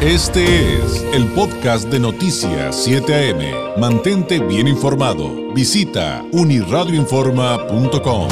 Este 0.00 0.76
es 0.76 1.02
el 1.12 1.26
podcast 1.32 1.88
de 1.90 1.98
Noticias 1.98 2.84
7 2.84 3.32
AM. 3.32 3.80
Mantente 3.80 4.38
bien 4.38 4.68
informado. 4.68 5.52
Visita 5.52 6.24
uniradioinforma.com. 6.30 8.28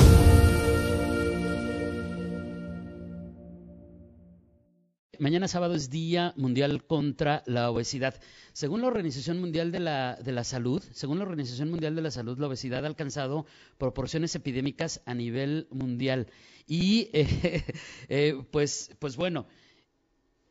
Mañana 5.18 5.48
sábado 5.48 5.74
es 5.74 5.90
Día 5.90 6.34
Mundial 6.36 6.84
contra 6.84 7.42
la 7.46 7.68
Obesidad. 7.72 8.14
Según 8.52 8.82
la 8.82 8.86
Organización 8.86 9.40
Mundial 9.40 9.72
de 9.72 9.80
la, 9.80 10.14
de 10.22 10.30
la 10.30 10.44
Salud, 10.44 10.80
según 10.92 11.18
la 11.18 11.24
Organización 11.24 11.68
Mundial 11.72 11.96
de 11.96 12.02
la 12.02 12.12
Salud, 12.12 12.38
la 12.38 12.46
obesidad 12.46 12.84
ha 12.84 12.86
alcanzado 12.86 13.44
proporciones 13.76 14.36
epidémicas 14.36 15.02
a 15.04 15.14
nivel 15.14 15.66
mundial. 15.72 16.28
Y 16.68 17.10
eh, 17.12 17.64
eh, 18.08 18.40
pues, 18.52 18.90
pues 19.00 19.16
bueno, 19.16 19.48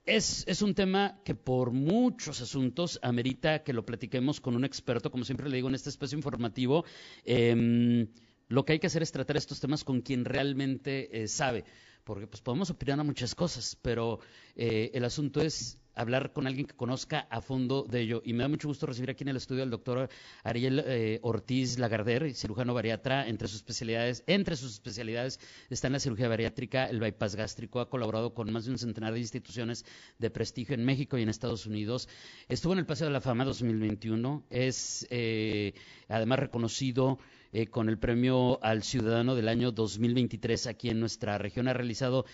es, 0.05 0.61
un 0.61 0.75
tema 0.75 1.19
que 1.23 1.35
por 1.35 1.71
muchos 1.71 2.41
asuntos 2.41 2.99
amerita 3.01 3.63
que 3.63 3.73
lo 3.73 3.85
platiquemos 3.85 4.39
con 4.39 4.55
un 4.55 4.63
experto, 4.63 5.11
como 5.11 5.23
siempre 5.23 5.49
le 5.49 5.55
digo 5.55 5.69
en 5.69 5.75
este 5.75 5.89
espacio 5.89 6.17
informativo. 6.17 6.85
Eh, 7.23 8.07
lo 8.47 8.63
que 8.63 8.73
hay 8.73 8.79
que 8.79 8.87
hacer 8.87 9.01
es 9.01 9.11
tratar 9.11 9.37
estos 9.37 9.59
temas 9.59 9.83
con 9.83 10.01
quien 10.01 10.25
realmente 10.25 11.23
eh, 11.23 11.27
sabe, 11.27 11.65
porque 12.03 12.27
pues 12.27 12.41
podemos 12.41 12.69
opinar 12.69 12.99
a 12.99 13.03
muchas 13.03 13.33
cosas, 13.33 13.77
pero 13.81 14.19
eh, 14.55 14.91
el 14.93 15.03
asunto 15.03 15.41
es 15.41 15.79
hablar 15.95 16.33
con 16.33 16.45
alguien 16.47 16.67
que 16.67 16.75
conozca 16.75 17.27
a 17.29 17.41
fondo 17.41 17.83
de 17.83 18.01
ello. 18.01 18.21
Y 18.23 18.33
me 18.33 18.43
da 18.43 18.49
mucho 18.49 18.67
gusto 18.67 18.85
recibir 18.85 19.09
aquí 19.09 19.23
en 19.23 19.29
el 19.29 19.37
estudio 19.37 19.63
al 19.63 19.69
doctor 19.69 20.09
Ariel 20.43 20.83
eh, 20.85 21.19
Ortiz 21.23 21.79
Lagarder, 21.79 22.33
cirujano 22.33 22.73
bariatra. 22.73 23.27
Entre 23.27 23.47
sus 23.47 23.57
especialidades, 23.57 24.23
entre 24.27 24.55
sus 24.55 24.73
especialidades 24.73 25.39
está 25.69 25.87
en 25.87 25.93
la 25.93 25.99
cirugía 25.99 26.27
bariátrica, 26.27 26.85
el 26.85 26.99
bypass 26.99 27.35
gástrico. 27.35 27.79
Ha 27.79 27.89
colaborado 27.89 28.33
con 28.33 28.51
más 28.51 28.65
de 28.65 28.71
un 28.71 28.77
centenar 28.77 29.13
de 29.13 29.19
instituciones 29.19 29.85
de 30.19 30.29
prestigio 30.29 30.75
en 30.75 30.85
México 30.85 31.17
y 31.17 31.23
en 31.23 31.29
Estados 31.29 31.65
Unidos. 31.65 32.07
Estuvo 32.47 32.73
en 32.73 32.79
el 32.79 32.85
Paseo 32.85 33.07
de 33.07 33.13
la 33.13 33.21
Fama 33.21 33.45
2021. 33.45 34.45
Es 34.49 35.07
eh, 35.09 35.73
además 36.09 36.39
reconocido 36.39 37.19
eh, 37.57 37.67
con 37.67 37.87
el 37.87 37.97
premio 37.97 38.61
al 38.61 38.83
Ciudadano 38.83 39.33
del 39.33 39.47
año 39.47 39.71
2023 39.71 40.67
aquí 40.67 40.89
en 40.89 40.99
nuestra 40.99 41.37
región. 41.37 41.69
Ha 41.69 41.73
realizado 41.73 42.25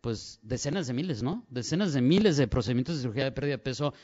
pues 0.00 0.38
decenas 0.42 0.86
de 0.86 0.92
miles, 0.92 1.22
¿no? 1.22 1.46
Decenas 1.50 1.92
de 1.92 2.00
miles 2.00 2.36
de 2.36 2.48
procedimientos 2.48 2.96
de 2.96 3.02
cirugía 3.02 3.24
de 3.24 3.32
pérdida 3.32 3.56
de 3.56 3.62
peso 3.62 3.94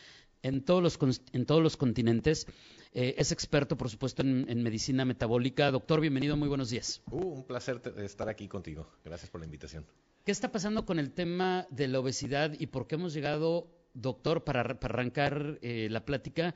en 0.43 0.65
todos 0.65 0.83
los, 0.83 1.21
en 1.33 1.47
todos 1.47 1.63
los 1.63 1.77
continentes. 1.77 2.47
Eh, 2.93 3.15
es 3.19 3.33
experto, 3.33 3.77
por 3.77 3.89
supuesto, 3.89 4.23
en, 4.23 4.47
en, 4.49 4.63
medicina 4.63 5.05
metabólica. 5.05 5.71
Doctor, 5.71 6.01
bienvenido, 6.01 6.37
muy 6.37 6.49
buenos 6.49 6.71
días. 6.71 7.03
Uh, 7.11 7.39
un 7.39 7.47
placer 7.47 7.81
estar 7.99 8.29
aquí 8.29 8.47
contigo. 8.47 8.89
Gracias 9.05 9.31
por 9.31 9.41
la 9.41 9.47
invitación. 9.47 9.87
¿Qué 10.25 10.33
está 10.33 10.53
pasando 10.53 10.85
con 10.87 10.99
el 10.99 11.13
tema 11.13 11.67
de 11.71 11.89
la 11.89 12.01
obesidad 12.01 12.53
y 12.59 12.67
por 12.67 12.87
qué 12.87 12.95
hemos 12.95 13.13
llegado, 13.15 13.69
doctor, 13.95 14.45
para, 14.45 14.79
para 14.79 14.95
arrancar 14.95 15.59
eh, 15.63 15.89
la 15.91 16.05
plática, 16.05 16.55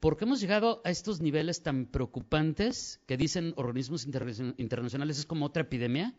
¿Por 0.00 0.18
qué 0.18 0.24
hemos 0.24 0.40
llegado 0.40 0.82
a 0.84 0.90
estos 0.90 1.22
niveles 1.22 1.62
tan 1.62 1.86
preocupantes 1.86 3.00
que 3.06 3.16
dicen 3.16 3.54
organismos 3.56 4.04
internacionales 4.04 5.18
es 5.18 5.24
como 5.24 5.46
otra 5.46 5.62
epidemia? 5.62 6.14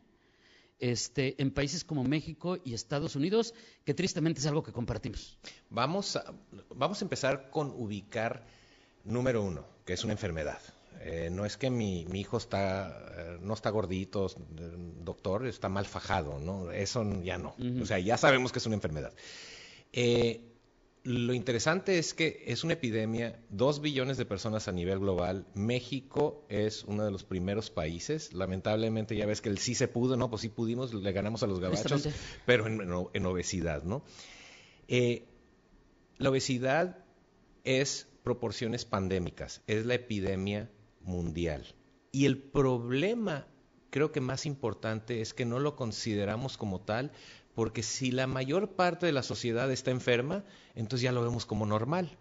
Este, 0.79 1.41
en 1.41 1.51
países 1.51 1.83
como 1.83 2.03
México 2.03 2.57
y 2.63 2.73
Estados 2.73 3.15
Unidos, 3.15 3.53
que 3.83 3.95
tristemente 3.95 4.39
es 4.39 4.45
algo 4.45 4.61
que 4.61 4.71
compartimos. 4.71 5.37
Vamos 5.69 6.15
a, 6.15 6.33
vamos 6.69 7.01
a 7.01 7.05
empezar 7.05 7.49
con 7.49 7.71
ubicar 7.71 8.45
número 9.03 9.41
uno, 9.41 9.65
que 9.85 9.93
es 9.93 10.03
una 10.03 10.13
enfermedad. 10.13 10.59
Eh, 11.01 11.29
no 11.31 11.45
es 11.45 11.57
que 11.57 11.69
mi, 11.69 12.05
mi 12.05 12.21
hijo 12.21 12.37
está, 12.37 13.05
eh, 13.17 13.37
no 13.41 13.53
está 13.53 13.69
gordito, 13.69 14.27
doctor, 15.03 15.47
está 15.47 15.69
mal 15.69 15.85
fajado, 15.85 16.39
¿no? 16.39 16.71
Eso 16.71 17.03
ya 17.23 17.37
no. 17.37 17.55
Uh 17.57 17.63
-huh. 17.63 17.81
O 17.83 17.85
sea, 17.85 17.99
ya 17.99 18.17
sabemos 18.17 18.51
que 18.51 18.59
es 18.59 18.65
una 18.65 18.75
enfermedad. 18.75 19.13
Eh, 19.93 20.41
lo 21.03 21.33
interesante 21.33 21.99
es 21.99 22.13
que 22.13 22.43
es 22.47 22.63
una 22.63 22.73
epidemia, 22.73 23.39
dos 23.49 23.79
billones 23.79 24.17
de 24.17 24.25
personas 24.25 24.67
a 24.67 24.71
nivel 24.71 24.99
global. 24.99 25.45
México 25.53 26.45
es 26.49 26.83
uno 26.83 27.05
de 27.05 27.11
los 27.11 27.23
primeros 27.23 27.69
países. 27.69 28.33
Lamentablemente 28.33 29.15
ya 29.15 29.25
ves 29.25 29.41
que 29.41 29.49
el 29.49 29.57
sí 29.57 29.73
se 29.73 29.87
pudo, 29.87 30.17
¿no? 30.17 30.29
Pues 30.29 30.41
sí 30.41 30.49
pudimos, 30.49 30.93
le 30.93 31.11
ganamos 31.13 31.43
a 31.43 31.47
los 31.47 31.59
gabachos, 31.59 32.09
pero 32.45 32.67
en, 32.67 33.25
obesidad, 33.25 33.83
¿no? 33.83 34.03
Eh, 34.87 35.27
la 36.17 36.29
obesidad 36.29 37.05
es 37.63 38.07
proporciones 38.23 38.83
pandémicas, 38.83 39.61
es 39.67 39.85
la 39.85 39.93
epidemia 39.93 40.69
mundial. 41.01 41.75
Y 42.11 42.25
el 42.25 42.37
problema, 42.37 43.47
creo 43.89 44.11
que 44.11 44.19
más 44.19 44.45
importante, 44.45 45.21
es 45.21 45.33
que 45.33 45.45
no 45.45 45.59
lo 45.59 45.75
consideramos 45.75 46.57
como 46.57 46.81
tal, 46.81 47.11
porque 47.57 47.81
si 47.81 48.11
la 48.11 48.27
mayor 48.27 48.73
parte 48.73 49.07
de 49.07 49.11
la 49.11 49.23
sociedad 49.23 49.71
está 49.71 49.89
enferma, 49.89 50.43
entonces 50.75 51.01
ya 51.01 51.11
lo 51.11 51.23
vemos 51.23 51.47
como 51.47 51.65
normal. 51.65 52.15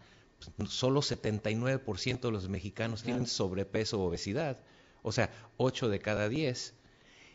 Solo 0.67 1.03
79% 1.03 2.21
de 2.21 2.31
los 2.31 2.49
mexicanos 2.49 3.03
claro. 3.03 3.17
tienen 3.17 3.27
sobrepeso 3.27 4.01
o 4.01 4.07
obesidad, 4.07 4.59
o 5.03 5.13
sea, 5.13 5.31
8 5.59 5.91
de 5.91 5.99
cada 5.99 6.31
10. 6.31 6.73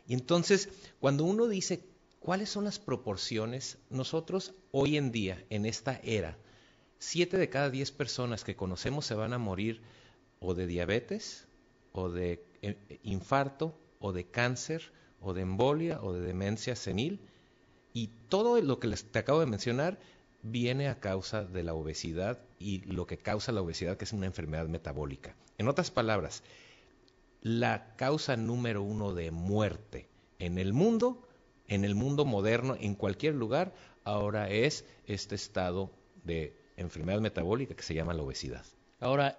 Y 0.07 0.15
entonces, 0.15 0.69
cuando 0.99 1.25
uno 1.25 1.47
dice 1.47 1.85
cuáles 2.19 2.49
son 2.49 2.63
las 2.63 2.79
proporciones, 2.79 3.77
nosotros 3.91 4.55
hoy 4.71 4.97
en 4.97 5.11
día, 5.11 5.45
en 5.51 5.67
esta 5.67 5.99
era, 6.01 6.39
7 6.97 7.37
de 7.37 7.49
cada 7.49 7.69
10 7.69 7.91
personas 7.91 8.43
que 8.43 8.55
conocemos 8.55 9.05
se 9.05 9.13
van 9.13 9.31
a 9.31 9.37
morir 9.37 9.79
o 10.39 10.55
de 10.55 10.65
diabetes, 10.65 11.45
o 11.91 12.09
de 12.09 12.43
eh, 12.63 12.99
infarto, 13.03 13.77
o 13.99 14.11
de 14.11 14.25
cáncer, 14.25 14.91
o 15.19 15.35
de 15.35 15.43
embolia, 15.43 16.01
o 16.01 16.13
de 16.13 16.21
demencia 16.21 16.75
senil 16.75 17.27
y 17.93 18.09
todo 18.29 18.59
lo 18.61 18.79
que 18.79 18.87
les, 18.87 19.05
te 19.05 19.19
acabo 19.19 19.39
de 19.39 19.45
mencionar 19.45 19.99
viene 20.43 20.87
a 20.87 20.99
causa 20.99 21.43
de 21.43 21.63
la 21.63 21.73
obesidad 21.73 22.39
y 22.59 22.79
lo 22.85 23.05
que 23.05 23.17
causa 23.17 23.51
la 23.51 23.61
obesidad, 23.61 23.97
que 23.97 24.05
es 24.05 24.13
una 24.13 24.25
enfermedad 24.25 24.67
metabólica. 24.67 25.35
En 25.57 25.67
otras 25.67 25.91
palabras, 25.91 26.43
la 27.41 27.95
causa 27.95 28.37
número 28.37 28.81
uno 28.81 29.13
de 29.13 29.31
muerte 29.31 30.07
en 30.39 30.57
el 30.57 30.73
mundo, 30.73 31.27
en 31.67 31.85
el 31.85 31.95
mundo 31.95 32.25
moderno, 32.25 32.75
en 32.79 32.95
cualquier 32.95 33.35
lugar, 33.35 33.73
ahora 34.03 34.49
es 34.49 34.85
este 35.05 35.35
estado 35.35 35.91
de 36.23 36.55
enfermedad 36.77 37.21
metabólica 37.21 37.75
que 37.75 37.83
se 37.83 37.93
llama 37.93 38.13
la 38.13 38.23
obesidad. 38.23 38.65
Ahora, 38.99 39.37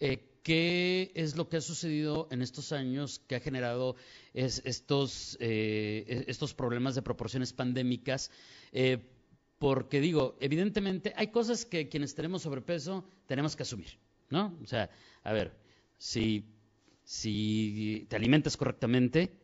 eh, 0.00 0.29
¿qué 0.42 1.12
es 1.14 1.36
lo 1.36 1.48
que 1.48 1.58
ha 1.58 1.60
sucedido 1.60 2.28
en 2.30 2.42
estos 2.42 2.72
años 2.72 3.20
que 3.26 3.36
ha 3.36 3.40
generado 3.40 3.96
es, 4.34 4.62
estos, 4.64 5.36
eh, 5.40 6.24
estos 6.28 6.54
problemas 6.54 6.94
de 6.94 7.02
proporciones 7.02 7.52
pandémicas? 7.52 8.30
Eh, 8.72 8.98
porque 9.58 10.00
digo, 10.00 10.36
evidentemente 10.40 11.12
hay 11.16 11.28
cosas 11.28 11.64
que 11.64 11.88
quienes 11.88 12.14
tenemos 12.14 12.42
sobrepeso 12.42 13.04
tenemos 13.26 13.56
que 13.56 13.62
asumir, 13.62 13.98
¿no? 14.30 14.58
O 14.62 14.66
sea, 14.66 14.90
a 15.22 15.32
ver, 15.32 15.54
si, 15.98 16.46
si 17.04 18.06
te 18.08 18.16
alimentas 18.16 18.56
correctamente 18.56 19.38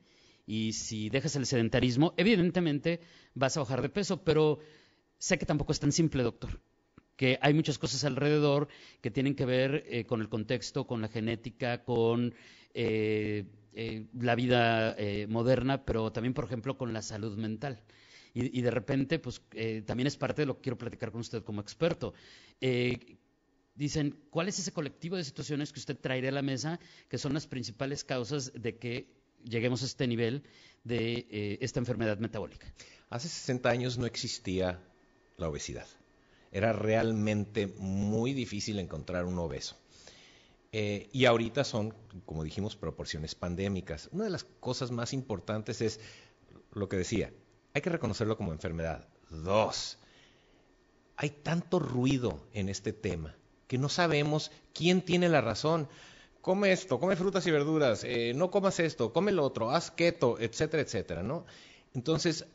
y 0.46 0.72
si 0.72 1.10
dejas 1.10 1.36
el 1.36 1.44
sedentarismo, 1.44 2.14
evidentemente 2.16 3.00
vas 3.34 3.56
a 3.56 3.60
bajar 3.60 3.82
de 3.82 3.90
peso, 3.90 4.24
pero 4.24 4.58
sé 5.18 5.38
que 5.38 5.44
tampoco 5.44 5.72
es 5.72 5.80
tan 5.80 5.92
simple, 5.92 6.22
doctor 6.22 6.60
que 7.16 7.38
hay 7.40 7.54
muchas 7.54 7.78
cosas 7.78 8.04
alrededor 8.04 8.68
que 9.00 9.10
tienen 9.10 9.34
que 9.34 9.44
ver 9.44 9.84
eh, 9.88 10.04
con 10.04 10.20
el 10.20 10.28
contexto, 10.28 10.86
con 10.86 11.00
la 11.00 11.08
genética, 11.08 11.82
con 11.82 12.34
eh, 12.78 13.46
eh, 13.72 14.04
la 14.20 14.34
vida 14.34 14.94
eh, 14.98 15.26
moderna, 15.26 15.82
pero 15.82 16.12
también, 16.12 16.34
por 16.34 16.44
ejemplo, 16.44 16.76
con 16.76 16.92
la 16.92 17.00
salud 17.00 17.38
mental. 17.38 17.82
Y, 18.38 18.60
de 18.60 18.70
repente, 18.70 19.18
pues 19.18 19.40
también 19.86 20.06
es 20.06 20.18
parte 20.18 20.42
de 20.42 20.46
lo 20.46 20.56
que 20.56 20.64
quiero 20.64 20.76
platicar 20.76 21.10
con 21.10 21.22
usted 21.22 21.42
como 21.42 21.62
experto. 21.62 22.12
dicen, 23.74 24.20
¿cuál 24.28 24.48
es 24.48 24.58
ese 24.58 24.72
colectivo 24.72 25.16
de 25.16 25.24
situaciones 25.24 25.72
que 25.72 25.80
usted 25.80 25.96
traería 25.96 26.28
a 26.28 26.34
la 26.34 26.42
mesa 26.42 26.78
que 27.08 27.16
son 27.16 27.32
las 27.32 27.46
principales 27.46 28.04
causas 28.04 28.52
de 28.54 28.76
que 28.76 29.08
lleguemos 29.42 29.82
a 29.82 29.86
este 29.86 30.06
nivel 30.06 30.42
de 30.84 31.56
esta 31.62 31.80
enfermedad 31.80 32.18
metabólica? 32.18 32.70
Hace 33.08 33.30
60 33.30 33.70
años 33.70 33.96
no 33.96 34.04
existía 34.04 34.82
la 35.38 35.48
obesidad 35.48 35.86
era 36.52 36.72
realmente 36.72 37.66
muy 37.66 38.32
difícil 38.32 38.78
encontrar 38.78 39.24
un 39.24 39.38
obeso. 39.38 39.76
Eh, 40.72 41.08
y 41.12 41.24
ahorita 41.24 41.64
son, 41.64 41.94
como 42.24 42.44
dijimos, 42.44 42.76
proporciones 42.76 43.34
pandémicas. 43.34 44.08
Una 44.12 44.24
de 44.24 44.30
las 44.30 44.44
cosas 44.44 44.90
más 44.90 45.12
importantes 45.12 45.80
es 45.80 46.00
lo 46.72 46.88
que 46.88 46.96
decía, 46.96 47.32
hay 47.72 47.82
que 47.82 47.90
reconocerlo 47.90 48.36
como 48.36 48.52
enfermedad. 48.52 49.08
Dos, 49.30 49.98
hay 51.16 51.30
tanto 51.30 51.78
ruido 51.78 52.46
en 52.52 52.68
este 52.68 52.92
tema 52.92 53.34
que 53.66 53.78
no 53.78 53.88
sabemos 53.88 54.50
quién 54.72 55.02
tiene 55.02 55.28
la 55.28 55.40
razón. 55.40 55.88
Come 56.40 56.70
esto, 56.72 57.00
come 57.00 57.16
frutas 57.16 57.46
y 57.46 57.50
verduras, 57.50 58.04
eh, 58.04 58.32
no 58.34 58.50
comas 58.50 58.78
esto, 58.78 59.12
come 59.12 59.32
lo 59.32 59.44
otro, 59.44 59.70
haz 59.70 59.90
keto, 59.90 60.38
etcétera, 60.38 60.82
etcétera, 60.82 61.22
¿no? 61.24 61.44
Entonces, 61.92 62.46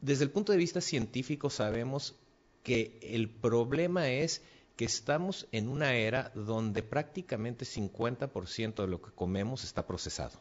desde 0.00 0.24
el 0.24 0.30
punto 0.30 0.52
de 0.52 0.58
vista 0.58 0.80
científico 0.80 1.50
sabemos 1.50 2.14
que 2.62 2.98
el 3.02 3.28
problema 3.28 4.08
es 4.10 4.42
que 4.76 4.84
estamos 4.84 5.48
en 5.52 5.68
una 5.68 5.94
era 5.94 6.32
donde 6.34 6.82
prácticamente 6.82 7.64
50% 7.64 8.74
de 8.74 8.86
lo 8.86 9.02
que 9.02 9.10
comemos 9.10 9.64
está 9.64 9.86
procesado. 9.86 10.40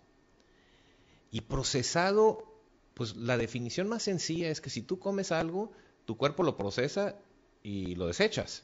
Y 1.32 1.42
procesado, 1.42 2.46
pues 2.94 3.16
la 3.16 3.38
definición 3.38 3.88
más 3.88 4.04
sencilla 4.04 4.50
es 4.50 4.62
que 4.62 4.70
si 4.70 4.82
tú 4.82 5.00
comes 5.00 5.32
algo, 5.32 5.72
tu 6.06 6.18
cuerpo 6.18 6.44
lo 6.44 6.58
procesa 6.58 7.16
y 7.64 7.96
lo 7.96 8.08
desechas. 8.08 8.64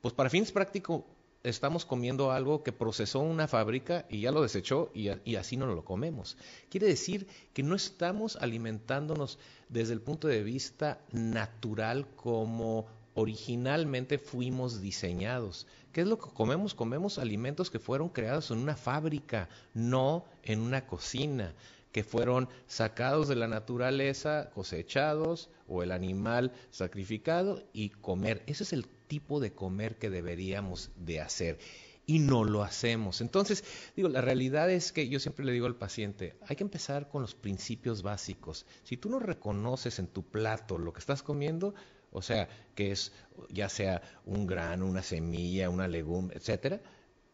Pues 0.00 0.14
para 0.14 0.30
fines 0.30 0.52
prácticos 0.52 1.02
estamos 1.42 1.84
comiendo 1.84 2.32
algo 2.32 2.62
que 2.62 2.72
procesó 2.72 3.20
una 3.20 3.48
fábrica 3.48 4.06
y 4.08 4.20
ya 4.20 4.32
lo 4.32 4.42
desechó 4.42 4.90
y, 4.94 5.36
así 5.36 5.56
no 5.56 5.66
lo 5.66 5.84
comemos. 5.84 6.36
Quiere 6.68 6.86
decir 6.86 7.26
que 7.54 7.62
no 7.62 7.74
estamos 7.74 8.36
alimentándonos 8.36 9.38
desde 9.68 9.92
el 9.92 10.00
punto 10.00 10.28
de 10.28 10.42
vista 10.42 11.00
natural 11.12 12.06
como 12.16 12.86
originalmente 13.14 14.18
fuimos 14.18 14.80
diseñados. 14.80 15.66
¿Qué 15.92 16.02
es 16.02 16.06
lo 16.06 16.18
que 16.18 16.30
comemos? 16.30 16.74
Comemos 16.74 17.18
alimentos 17.18 17.70
que 17.70 17.78
fueron 17.78 18.08
creados 18.08 18.50
en 18.50 18.58
una 18.58 18.76
fábrica, 18.76 19.48
no 19.74 20.24
en 20.42 20.60
una 20.60 20.86
cocina, 20.86 21.54
que 21.98 22.04
fueron 22.04 22.48
sacados 22.68 23.26
de 23.26 23.34
la 23.34 23.48
naturaleza, 23.48 24.50
cosechados, 24.54 25.50
o 25.66 25.82
el 25.82 25.90
animal 25.90 26.52
sacrificado 26.70 27.64
y 27.72 27.88
comer. 27.88 28.44
Ese 28.46 28.62
es 28.62 28.72
el 28.72 28.86
tipo 28.86 29.40
de 29.40 29.52
comer 29.52 29.98
que 29.98 30.08
deberíamos 30.08 30.92
de 30.94 31.20
hacer 31.20 31.58
y 32.06 32.20
no 32.20 32.44
lo 32.44 32.62
hacemos. 32.62 33.20
Entonces, 33.20 33.64
digo, 33.96 34.08
la 34.08 34.20
realidad 34.20 34.70
es 34.70 34.92
que 34.92 35.08
yo 35.08 35.18
siempre 35.18 35.44
le 35.44 35.50
digo 35.50 35.66
al 35.66 35.74
paciente, 35.74 36.36
hay 36.46 36.54
que 36.54 36.62
empezar 36.62 37.08
con 37.08 37.22
los 37.22 37.34
principios 37.34 38.02
básicos. 38.02 38.64
Si 38.84 38.96
tú 38.96 39.10
no 39.10 39.18
reconoces 39.18 39.98
en 39.98 40.06
tu 40.06 40.22
plato 40.22 40.78
lo 40.78 40.92
que 40.92 41.00
estás 41.00 41.24
comiendo, 41.24 41.74
o 42.12 42.22
sea, 42.22 42.48
que 42.76 42.92
es 42.92 43.12
ya 43.48 43.68
sea 43.68 44.02
un 44.24 44.46
grano, 44.46 44.86
una 44.86 45.02
semilla, 45.02 45.68
una 45.68 45.88
legumbre, 45.88 46.38
etcétera, 46.38 46.80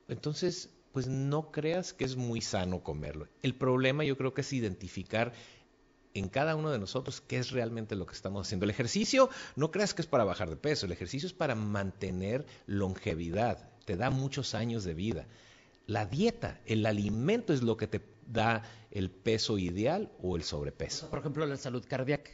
entonces 0.09 0.71
pues 0.95 1.09
no 1.09 1.51
creas 1.51 1.93
que 1.93 2.05
es 2.05 2.15
muy 2.15 2.41
sano 2.41 2.85
comerlo. 2.85 3.27
El 3.43 3.57
problema 3.57 4.05
yo 4.05 4.17
creo 4.17 4.33
que 4.33 4.43
es 4.43 4.53
identificar 4.53 5.33
en 6.15 6.29
cada 6.29 6.55
uno 6.55 6.71
de 6.71 6.79
nosotros 6.79 7.21
qué 7.21 7.39
es 7.39 7.51
realmente 7.51 7.97
lo 7.97 8.07
que 8.07 8.15
estamos 8.15 8.47
haciendo. 8.47 8.63
El 8.63 8.71
ejercicio, 8.71 9.29
no 9.57 9.73
creas 9.73 9.93
que 9.93 10.03
es 10.03 10.07
para 10.07 10.23
bajar 10.23 10.49
de 10.49 10.57
peso, 10.57 10.87
el 10.87 10.93
ejercicio 10.93 11.27
es 11.27 11.33
para 11.33 11.57
mantener 11.57 12.47
longevidad, 12.67 13.69
te 13.85 13.97
da 13.97 14.11
muchos 14.11 14.55
años 14.55 14.85
de 14.85 14.95
vida. 14.95 15.27
La 15.89 16.07
dieta, 16.07 16.61
el 16.65 16.87
alimento 16.87 17.53
es 17.53 17.63
lo 17.63 17.77
que 17.77 17.89
te 17.89 18.01
da 18.29 18.63
el 18.93 19.11
peso 19.11 19.59
ideal 19.59 20.13
o 20.23 20.37
el 20.37 20.45
sobrepeso. 20.45 21.11
Por 21.11 21.19
ejemplo, 21.19 21.45
la 21.45 21.57
salud 21.57 21.85
cardíaca. 21.89 22.31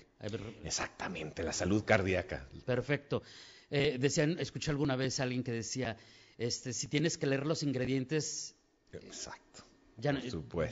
Exactamente, 0.64 1.42
la 1.44 1.54
salud 1.54 1.82
cardíaca. 1.82 2.46
Perfecto. 2.66 3.22
Eh, 3.70 3.96
decían, 3.98 4.36
escuché 4.38 4.70
alguna 4.70 4.96
vez 4.96 5.18
a 5.18 5.22
alguien 5.22 5.42
que 5.42 5.52
decía, 5.52 5.96
este, 6.40 6.72
si 6.72 6.88
tienes 6.88 7.18
que 7.18 7.26
leer 7.26 7.46
los 7.46 7.62
ingredientes, 7.62 8.56
Exacto. 8.92 9.64
Ya 9.98 10.12
no, 10.12 10.20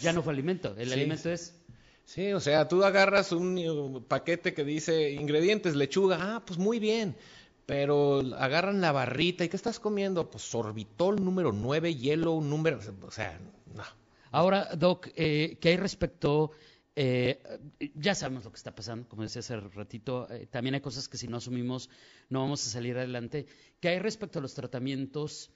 ya 0.00 0.12
no 0.12 0.22
fue 0.22 0.32
alimento, 0.32 0.74
el 0.78 0.92
alimento 0.92 1.30
es 1.30 1.54
Sí, 2.06 2.32
o 2.32 2.40
sea, 2.40 2.66
tú 2.66 2.82
agarras 2.84 3.32
un 3.32 3.58
uh, 3.58 4.02
paquete 4.02 4.54
que 4.54 4.64
dice 4.64 5.10
ingredientes, 5.10 5.76
lechuga, 5.76 6.16
ah, 6.36 6.42
pues 6.42 6.58
muy 6.58 6.78
bien, 6.78 7.14
pero 7.66 8.20
agarran 8.38 8.80
la 8.80 8.92
barrita, 8.92 9.44
¿y 9.44 9.50
qué 9.50 9.56
estás 9.56 9.78
comiendo? 9.78 10.30
Pues 10.30 10.42
sorbitol 10.42 11.22
número 11.22 11.52
9, 11.52 11.94
hielo 11.94 12.40
número, 12.40 12.80
o 13.02 13.10
sea, 13.10 13.38
no. 13.74 13.82
Ahora, 14.30 14.70
Doc, 14.74 15.08
eh, 15.16 15.58
¿qué 15.60 15.68
hay 15.68 15.76
respecto? 15.76 16.52
Eh, 16.96 17.42
ya 17.94 18.14
sabemos 18.14 18.44
lo 18.44 18.52
que 18.52 18.56
está 18.56 18.74
pasando, 18.74 19.06
como 19.06 19.22
decía 19.22 19.40
hace 19.40 19.60
ratito, 19.60 20.28
eh, 20.30 20.46
también 20.50 20.76
hay 20.76 20.80
cosas 20.80 21.08
que 21.08 21.18
si 21.18 21.28
no 21.28 21.36
asumimos 21.36 21.90
no 22.30 22.40
vamos 22.40 22.66
a 22.66 22.70
salir 22.70 22.96
adelante. 22.96 23.44
¿Qué 23.80 23.88
hay 23.90 23.98
respecto 23.98 24.38
a 24.38 24.42
los 24.42 24.54
tratamientos 24.54 25.50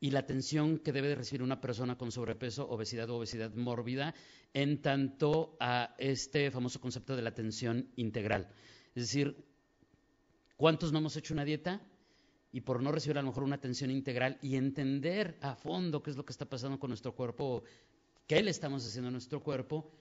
y 0.00 0.10
la 0.10 0.20
atención 0.20 0.78
que 0.78 0.92
debe 0.92 1.08
de 1.08 1.16
recibir 1.16 1.42
una 1.42 1.60
persona 1.60 1.98
con 1.98 2.12
sobrepeso, 2.12 2.68
obesidad 2.68 3.10
o 3.10 3.16
obesidad 3.16 3.52
mórbida 3.54 4.14
en 4.54 4.80
tanto 4.80 5.56
a 5.60 5.94
este 5.98 6.50
famoso 6.50 6.80
concepto 6.80 7.16
de 7.16 7.22
la 7.22 7.30
atención 7.30 7.88
integral. 7.96 8.48
Es 8.94 9.04
decir, 9.04 9.44
¿cuántos 10.56 10.92
no 10.92 10.98
hemos 10.98 11.16
hecho 11.16 11.34
una 11.34 11.44
dieta? 11.44 11.82
Y 12.52 12.62
por 12.62 12.82
no 12.82 12.92
recibir 12.92 13.18
a 13.18 13.22
lo 13.22 13.28
mejor 13.28 13.42
una 13.42 13.56
atención 13.56 13.90
integral 13.90 14.38
y 14.40 14.56
entender 14.56 15.36
a 15.42 15.54
fondo 15.54 16.02
qué 16.02 16.10
es 16.10 16.16
lo 16.16 16.24
que 16.24 16.32
está 16.32 16.46
pasando 16.46 16.78
con 16.78 16.90
nuestro 16.90 17.14
cuerpo, 17.14 17.64
qué 18.26 18.42
le 18.42 18.50
estamos 18.50 18.86
haciendo 18.86 19.08
a 19.08 19.12
nuestro 19.12 19.42
cuerpo, 19.42 19.92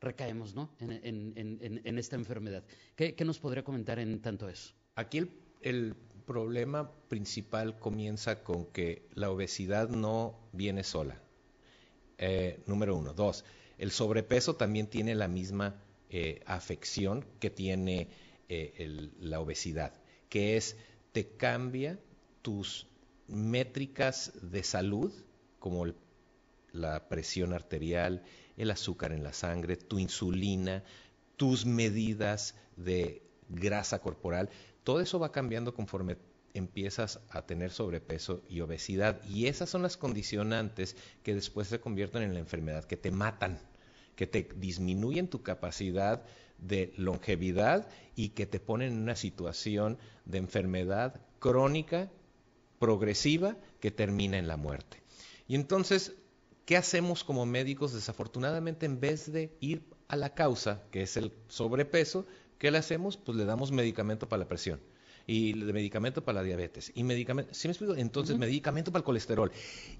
recaemos 0.00 0.54
¿no? 0.54 0.74
en, 0.80 1.98
esta 1.98 2.16
enfermedad. 2.16 2.64
¿Qué, 2.96 3.14
nos 3.24 3.38
podría 3.38 3.62
comentar 3.62 3.98
en 3.98 4.20
tanto 4.20 4.48
eso? 4.48 4.74
Aquí 4.96 5.28
el 5.60 5.94
problema 6.26 6.90
principal 7.08 7.78
comienza 7.78 8.42
con 8.42 8.66
que 8.66 9.06
la 9.14 9.30
obesidad 9.30 9.88
no 9.88 10.38
viene 10.52 10.84
sola. 10.84 11.20
Eh, 12.18 12.62
número 12.66 12.96
uno. 12.96 13.12
Dos, 13.14 13.44
el 13.78 13.90
sobrepeso 13.90 14.56
también 14.56 14.86
tiene 14.86 15.14
la 15.14 15.28
misma 15.28 15.82
eh, 16.08 16.40
afección 16.46 17.24
que 17.40 17.50
tiene 17.50 18.08
eh, 18.48 19.10
la 19.18 19.40
obesidad, 19.40 19.92
que 20.28 20.56
es 20.56 20.76
te 21.12 21.36
cambia 21.36 21.98
tus 22.42 22.86
métricas 23.26 24.32
de 24.42 24.62
salud, 24.62 25.12
como 25.58 25.86
la 26.72 27.08
presión 27.08 27.52
arterial, 27.52 28.22
el 28.56 28.70
azúcar 28.70 29.12
en 29.12 29.22
la 29.22 29.32
sangre, 29.32 29.76
tu 29.76 29.98
insulina, 29.98 30.84
tus 31.36 31.66
medidas 31.66 32.54
de 32.76 33.22
grasa 33.48 34.00
corporal, 34.00 34.50
todo 34.84 35.00
eso 35.00 35.18
va 35.18 35.32
cambiando 35.32 35.74
conforme 35.74 36.16
empiezas 36.54 37.20
a 37.30 37.42
tener 37.42 37.72
sobrepeso 37.72 38.42
y 38.48 38.60
obesidad. 38.60 39.20
Y 39.28 39.46
esas 39.46 39.68
son 39.68 39.82
las 39.82 39.96
condicionantes 39.96 40.96
que 41.22 41.34
después 41.34 41.68
se 41.68 41.80
convierten 41.80 42.22
en 42.22 42.34
la 42.34 42.40
enfermedad, 42.40 42.84
que 42.84 42.96
te 42.96 43.10
matan, 43.10 43.58
que 44.14 44.26
te 44.26 44.48
disminuyen 44.56 45.28
tu 45.28 45.42
capacidad 45.42 46.22
de 46.58 46.92
longevidad 46.96 47.88
y 48.14 48.30
que 48.30 48.46
te 48.46 48.60
ponen 48.60 48.92
en 48.92 49.02
una 49.02 49.16
situación 49.16 49.98
de 50.24 50.38
enfermedad 50.38 51.20
crónica, 51.40 52.10
progresiva, 52.78 53.56
que 53.80 53.90
termina 53.90 54.38
en 54.38 54.46
la 54.46 54.56
muerte. 54.56 55.02
Y 55.48 55.56
entonces, 55.56 56.14
¿qué 56.64 56.76
hacemos 56.76 57.24
como 57.24 57.44
médicos? 57.46 57.92
Desafortunadamente, 57.92 58.86
en 58.86 59.00
vez 59.00 59.32
de 59.32 59.56
ir 59.60 59.82
a 60.08 60.16
la 60.16 60.34
causa, 60.34 60.82
que 60.90 61.02
es 61.02 61.16
el 61.16 61.32
sobrepeso, 61.48 62.26
¿qué 62.58 62.70
le 62.70 62.78
hacemos? 62.78 63.16
Pues 63.16 63.36
le 63.36 63.44
damos 63.44 63.72
medicamento 63.72 64.28
para 64.28 64.40
la 64.40 64.48
presión 64.48 64.80
y 65.26 65.54
medicamento 65.54 66.24
para 66.24 66.40
la 66.40 66.44
diabetes 66.44 66.92
y 66.94 67.02
medicamento, 67.02 67.54
¿sí 67.54 67.68
me 67.68 67.72
explico? 67.72 67.94
Entonces, 67.94 68.36
medicamento 68.36 68.92
para 68.92 69.00
el 69.00 69.04
colesterol. 69.04 69.50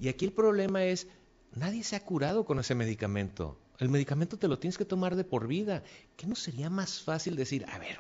Y 0.01 0.09
aquí 0.09 0.27
el 0.27 0.33
problema 0.33 0.85
es, 0.85 1.07
nadie 1.55 1.83
se 1.83 1.97
ha 1.97 2.05
curado 2.05 2.45
con 2.45 2.59
ese 2.59 2.75
medicamento. 2.75 3.59
El 3.79 3.89
medicamento 3.89 4.39
te 4.39 4.49
lo 4.49 4.59
tienes 4.59 4.79
que 4.79 4.85
tomar 4.85 5.17
de 5.17 5.25
por 5.25 5.49
vida. 5.49 5.83
¿Qué 6.17 6.27
no 6.27 6.37
sería 6.37 6.71
más 6.71 7.01
fácil 7.01 7.37
decir, 7.37 7.65
a 7.69 7.79
ver, 7.79 7.99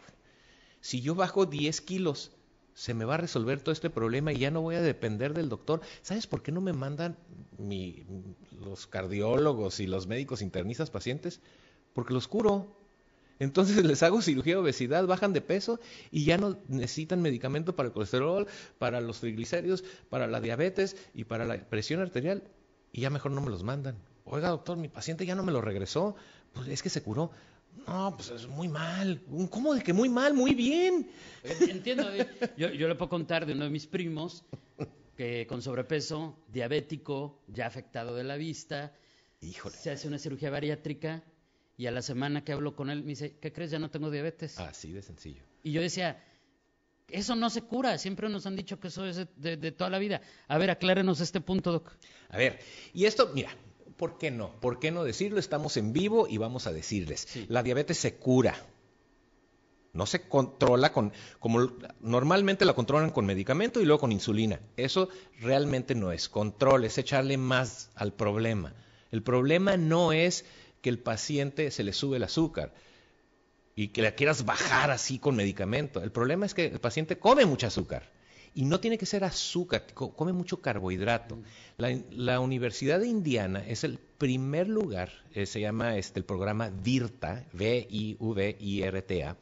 si 0.81 1.01
yo 1.01 1.15
bajo 1.15 1.47
10 1.47 1.81
kilos, 1.81 2.33
se 2.75 2.93
me 2.93 3.05
va 3.05 3.15
a 3.15 3.19
resolver 3.19 3.61
todo 3.61 3.73
este 3.73 3.89
problema 3.89 4.33
y 4.33 4.39
ya 4.39 4.51
no 4.51 4.61
voy 4.61 4.75
a 4.75 4.83
depender 4.83 5.33
del 5.33 5.49
doctor. 5.49 5.81
¿Sabes 6.03 6.27
por 6.27 6.43
qué 6.43 6.53
no 6.53 6.61
me 6.61 6.73
mandan 6.73 7.17
los 8.61 8.87
cardiólogos 8.87 9.81
y 9.81 9.87
los 9.87 10.07
médicos 10.07 10.43
internistas 10.43 10.91
pacientes? 10.91 11.41
Porque 11.93 12.13
los 12.13 12.29
curo. 12.29 12.77
Entonces 13.39 13.77
les 13.85 14.03
hago 14.03 14.23
cirugía 14.23 14.55
de 14.55 14.61
obesidad, 14.61 15.07
bajan 15.07 15.33
de 15.33 15.41
peso 15.41 15.81
y 16.11 16.25
ya 16.25 16.39
no 16.39 16.59
necesitan 16.69 17.23
medicamento 17.23 17.75
para 17.75 17.89
el 17.89 17.93
colesterol, 17.93 18.47
para 18.79 19.01
los 19.01 19.21
triglicéridos, 19.21 19.85
para 20.09 20.27
la 20.27 20.41
diabetes 20.41 20.97
y 21.15 21.25
para 21.25 21.45
la 21.45 21.59
presión 21.59 22.01
arterial 22.01 22.43
y 22.93 23.03
ya 23.03 23.11
mejor 23.11 23.33
no 23.33 23.41
me 23.41 23.51
los 23.51 23.63
mandan. 23.65 23.97
Oiga, 24.25 24.49
doctor, 24.49 24.77
mi 24.77 24.89
paciente 24.89 25.27
ya 25.27 25.35
no 25.35 25.43
me 25.43 25.53
lo 25.53 25.61
regresó, 25.61 26.17
pues 26.53 26.69
es 26.69 26.83
que 26.83 26.89
se 26.89 27.03
curó. 27.03 27.31
No, 27.87 28.15
pues 28.17 28.31
es 28.31 28.47
muy 28.47 28.69
mal. 28.69 29.21
¿Cómo 29.51 29.75
de 29.75 29.83
que 29.83 29.93
muy 29.93 30.09
mal? 30.09 30.33
Muy 30.33 30.55
bien. 30.55 31.11
Entiendo. 31.43 32.13
Eh. 32.15 32.29
Yo, 32.57 32.69
yo 32.69 32.89
le 32.89 32.95
puedo 32.95 33.09
contar 33.09 33.47
de 33.47 33.53
uno 33.53 33.65
de 33.65 33.71
mis 33.71 33.87
primos 33.87 34.45
que 35.17 35.47
con 35.49 35.61
sobrepeso, 35.61 36.37
diabético, 36.49 37.41
ya 37.49 37.67
afectado 37.67 38.15
de 38.15 38.25
la 38.25 38.37
vista, 38.37 38.93
Híjole. 39.41 39.77
se 39.77 39.91
hace 39.91 40.09
una 40.09 40.19
cirugía 40.19 40.51
bariátrica 40.51 41.23
y 41.77 41.87
a 41.87 41.91
la 41.91 42.03
semana 42.03 42.45
que 42.45 42.53
hablo 42.53 42.77
con 42.77 42.91
él 42.91 43.03
me 43.03 43.11
dice, 43.11 43.37
¿qué 43.41 43.53
crees? 43.53 43.71
Ya 43.71 43.79
no 43.79 43.91
tengo 43.91 44.11
diabetes. 44.11 44.59
Así 44.59 44.93
de 44.93 45.03
sencillo. 45.03 45.43
Y 45.63 45.73
yo 45.73 45.81
decía, 45.81 46.23
eso 47.09 47.35
no 47.35 47.51
se 47.51 47.63
cura, 47.63 47.99
siempre 47.99 48.29
nos 48.29 48.47
han 48.47 48.57
dicho 48.57 48.79
que 48.81 48.89
eso 48.89 49.05
es 49.07 49.27
de, 49.37 49.73
toda 49.73 49.91
la 49.91 49.99
vida. 49.99 50.21
A 50.49 50.59
ver, 50.59 50.71
aclárenos 50.71 51.21
este 51.21 51.41
punto, 51.41 51.73
Doc. 51.73 51.93
A 52.29 52.37
ver, 52.37 52.61
y 52.93 53.07
esto, 53.07 53.31
mira, 53.35 53.51
¿por 53.97 54.19
qué 54.19 54.31
no? 54.31 54.59
¿Por 54.61 54.79
qué 54.79 54.91
no 54.91 55.05
decirlo? 55.05 55.39
Estamos 55.39 55.77
en 55.77 55.93
vivo 55.93 56.27
y 56.29 56.39
vamos 56.39 56.67
a 56.67 56.73
decirles. 56.73 57.29
La 57.49 57.63
diabetes 57.63 57.99
se 57.99 58.15
cura. 58.17 58.55
No 59.93 60.07
se 60.07 60.23
controla 60.23 60.93
con, 60.93 61.13
como 61.39 61.71
normalmente 62.01 62.65
la 62.65 62.73
controlan 62.73 63.11
con 63.11 63.27
medicamento 63.27 63.81
y 63.81 63.85
luego 63.85 64.01
con 64.01 64.13
insulina. 64.13 64.59
Eso 64.77 65.09
realmente 65.41 65.95
no 65.95 66.11
es 66.11 66.29
control, 66.29 66.85
es 66.85 66.99
echarle 66.99 67.37
más 67.37 67.91
al 67.95 68.13
problema. 68.13 68.75
El 69.13 69.23
problema 69.23 69.77
no 69.77 70.13
es 70.13 70.45
que 70.85 70.91
el 70.91 70.99
paciente 70.99 71.71
se 71.71 71.83
le 71.83 71.95
sube 71.95 72.19
el 72.19 72.25
azúcar 72.25 72.75
y 73.75 73.89
que 73.89 74.03
la 74.03 74.15
quieras 74.15 74.45
bajar 74.45 74.91
así 74.91 75.19
con 75.19 75.35
medicamento. 75.35 76.03
El 76.03 76.13
problema 76.13 76.45
es 76.45 76.53
que 76.53 76.67
el 76.67 76.79
paciente 76.79 77.19
come 77.19 77.47
mucho 77.47 77.67
azúcar. 77.67 78.13
Y 78.55 78.67
no 78.67 78.81
tiene 78.81 78.99
que 78.99 79.07
ser 79.07 79.25
azúcar, 79.25 79.87
come 79.95 80.35
mucho 80.35 80.61
carbohidrato. 80.61 81.39
La, 81.79 82.39
Universidad 82.39 83.01
de 83.01 83.07
Indiana 83.07 83.65
es 83.67 83.83
el 83.83 83.99
primer 83.99 84.69
lugar, 84.69 85.11
eh, 85.33 85.47
se 85.47 85.61
llama 85.61 85.97
este, 85.97 86.21
el 86.21 86.27
programa 86.27 86.69
VIRTA, 86.69 87.47
V-I-V-I-R-T-A, 87.55 89.37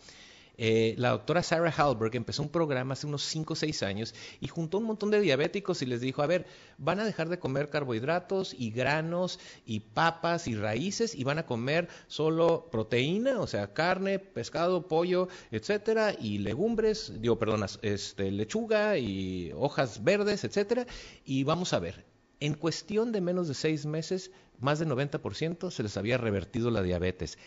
Eh, 0.58 0.94
la 0.98 1.10
doctora 1.10 1.42
Sarah 1.42 1.72
Halberg 1.74 2.14
empezó 2.14 2.42
un 2.42 2.50
programa 2.50 2.92
hace 2.92 3.06
unos 3.06 3.22
5 3.24 3.54
o 3.54 3.56
6 3.56 3.82
años 3.82 4.14
y 4.40 4.48
juntó 4.48 4.78
un 4.78 4.84
montón 4.84 5.10
de 5.10 5.20
diabéticos 5.20 5.80
y 5.82 5.86
les 5.86 6.00
dijo, 6.00 6.22
a 6.22 6.26
ver, 6.26 6.46
van 6.78 7.00
a 7.00 7.04
dejar 7.04 7.28
de 7.28 7.38
comer 7.38 7.70
carbohidratos 7.70 8.54
y 8.58 8.70
granos 8.70 9.40
y 9.64 9.80
papas 9.80 10.46
y 10.48 10.54
raíces 10.54 11.14
y 11.14 11.24
van 11.24 11.38
a 11.38 11.46
comer 11.46 11.88
solo 12.06 12.68
proteína, 12.70 13.40
o 13.40 13.46
sea, 13.46 13.72
carne, 13.72 14.18
pescado, 14.18 14.88
pollo, 14.88 15.28
etcétera, 15.50 16.14
y 16.18 16.38
legumbres, 16.38 17.12
digo, 17.20 17.38
perdón, 17.38 17.64
este, 17.82 18.30
lechuga 18.30 18.98
y 18.98 19.52
hojas 19.56 20.04
verdes, 20.04 20.44
etcétera, 20.44 20.86
y 21.24 21.44
vamos 21.44 21.72
a 21.72 21.78
ver, 21.78 22.04
en 22.40 22.54
cuestión 22.54 23.12
de 23.12 23.20
menos 23.20 23.48
de 23.48 23.54
6 23.54 23.86
meses, 23.86 24.32
más 24.58 24.78
del 24.78 24.88
90% 24.88 25.70
se 25.70 25.82
les 25.82 25.96
había 25.96 26.18
revertido 26.18 26.70
la 26.70 26.82
diabetes 26.82 27.38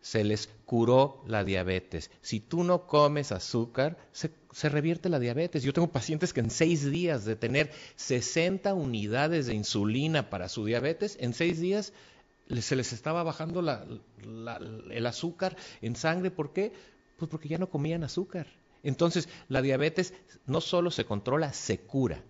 se 0.00 0.24
les 0.24 0.48
curó 0.64 1.22
la 1.26 1.44
diabetes. 1.44 2.10
Si 2.22 2.40
tú 2.40 2.64
no 2.64 2.86
comes 2.86 3.32
azúcar, 3.32 3.98
se, 4.12 4.68
revierte 4.68 5.08
la 5.08 5.18
diabetes. 5.18 5.62
Yo 5.62 5.72
tengo 5.72 5.88
pacientes 5.88 6.32
que 6.32 6.40
en 6.40 6.50
seis 6.50 6.90
días 6.90 7.24
de 7.24 7.36
tener 7.36 7.70
60 7.96 8.72
unidades 8.74 9.46
de 9.46 9.54
insulina 9.54 10.30
para 10.30 10.48
su 10.48 10.64
diabetes, 10.64 11.16
en 11.20 11.34
seis 11.34 11.60
días 11.60 11.92
se 12.60 12.76
les 12.76 12.92
estaba 12.92 13.22
bajando 13.22 13.60
el 13.60 15.06
azúcar 15.06 15.56
en 15.82 15.96
sangre. 15.96 16.30
¿Por 16.30 16.52
qué? 16.52 16.72
Pues 17.16 17.30
porque 17.30 17.48
ya 17.48 17.58
no 17.58 17.68
comían 17.68 18.02
azúcar. 18.02 18.46
Entonces, 18.82 19.28
la 19.48 19.60
diabetes 19.60 20.14
no 20.46 20.62
solo 20.62 20.90
se 20.90 21.04
controla, 21.04 21.52
se 21.52 21.78
cura. 21.80 22.24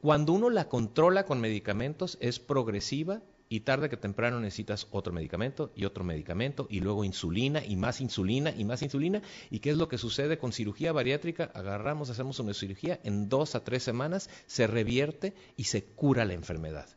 Cuando 0.00 0.32
uno 0.32 0.48
la 0.48 0.68
controla 0.68 1.24
con 1.24 1.40
medicamentos, 1.40 2.16
es 2.20 2.40
progresiva 2.40 3.20
y 3.52 3.60
tarde 3.60 3.90
que 3.90 3.96
temprano 3.96 4.38
necesitas 4.38 4.86
otro 4.92 5.12
medicamento 5.12 5.72
y 5.74 5.84
otro 5.84 6.04
medicamento 6.04 6.68
y 6.70 6.78
luego 6.78 7.04
insulina 7.04 7.64
y 7.64 7.74
más 7.74 8.00
insulina 8.00 8.54
y 8.56 8.64
más 8.64 8.80
insulina. 8.80 9.22
¿Y 9.50 9.58
qué 9.58 9.70
es 9.70 9.76
lo 9.76 9.88
que 9.88 9.98
sucede 9.98 10.38
con 10.38 10.52
cirugía 10.52 10.92
bariátrica? 10.92 11.50
Agarramos, 11.52 12.10
hacemos 12.10 12.38
una 12.38 12.54
cirugía, 12.54 13.00
en 13.02 13.28
dos 13.28 13.56
a 13.56 13.64
tres 13.64 13.82
semanas 13.82 14.30
se 14.46 14.68
revierte 14.68 15.34
y 15.56 15.64
se 15.64 15.82
cura 15.82 16.24
la 16.24 16.34
enfermedad. 16.34 16.88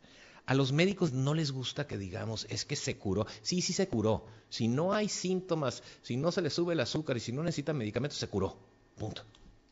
A 0.46 0.54
los 0.54 0.74
médicos 0.74 1.12
no 1.12 1.34
les 1.34 1.52
gusta 1.52 1.88
que 1.88 1.98
digamos, 1.98 2.46
es 2.52 2.66
que 2.66 2.76
se 2.76 2.98
curó. 2.98 3.26
Sí, 3.42 3.62
sí 3.62 3.74
se 3.74 3.88
curó. 3.88 4.28
Si 4.50 4.68
no 4.68 4.94
hay 4.94 5.10
síntomas, 5.10 5.82
si 6.04 6.18
no 6.18 6.32
se 6.32 6.44
le 6.44 6.52
sube 6.52 6.74
el 6.74 6.82
azúcar 6.82 7.18
y 7.18 7.22
si 7.22 7.32
no 7.32 7.42
necesita 7.42 7.74
medicamentos, 7.74 8.20
se 8.20 8.28
curó. 8.28 8.60
Punto. 8.96 9.24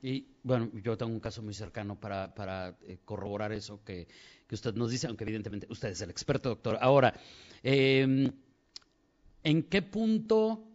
Y 0.01 0.25
bueno, 0.43 0.71
yo 0.83 0.97
tengo 0.97 1.11
un 1.11 1.19
caso 1.19 1.41
muy 1.41 1.53
cercano 1.53 1.99
para, 1.99 2.77
eh, 2.87 2.97
corroborar 3.05 3.51
eso 3.51 3.83
que, 3.83 4.07
usted 4.51 4.73
nos 4.73 4.91
dice, 4.91 5.07
aunque 5.07 5.23
evidentemente 5.23 5.67
usted 5.69 5.89
es 5.89 6.01
el 6.01 6.09
experto, 6.09 6.49
doctor. 6.49 6.77
Ahora, 6.81 7.13
eh, 7.63 8.29
¿en 9.43 9.63
qué 9.63 9.81
punto 9.81 10.67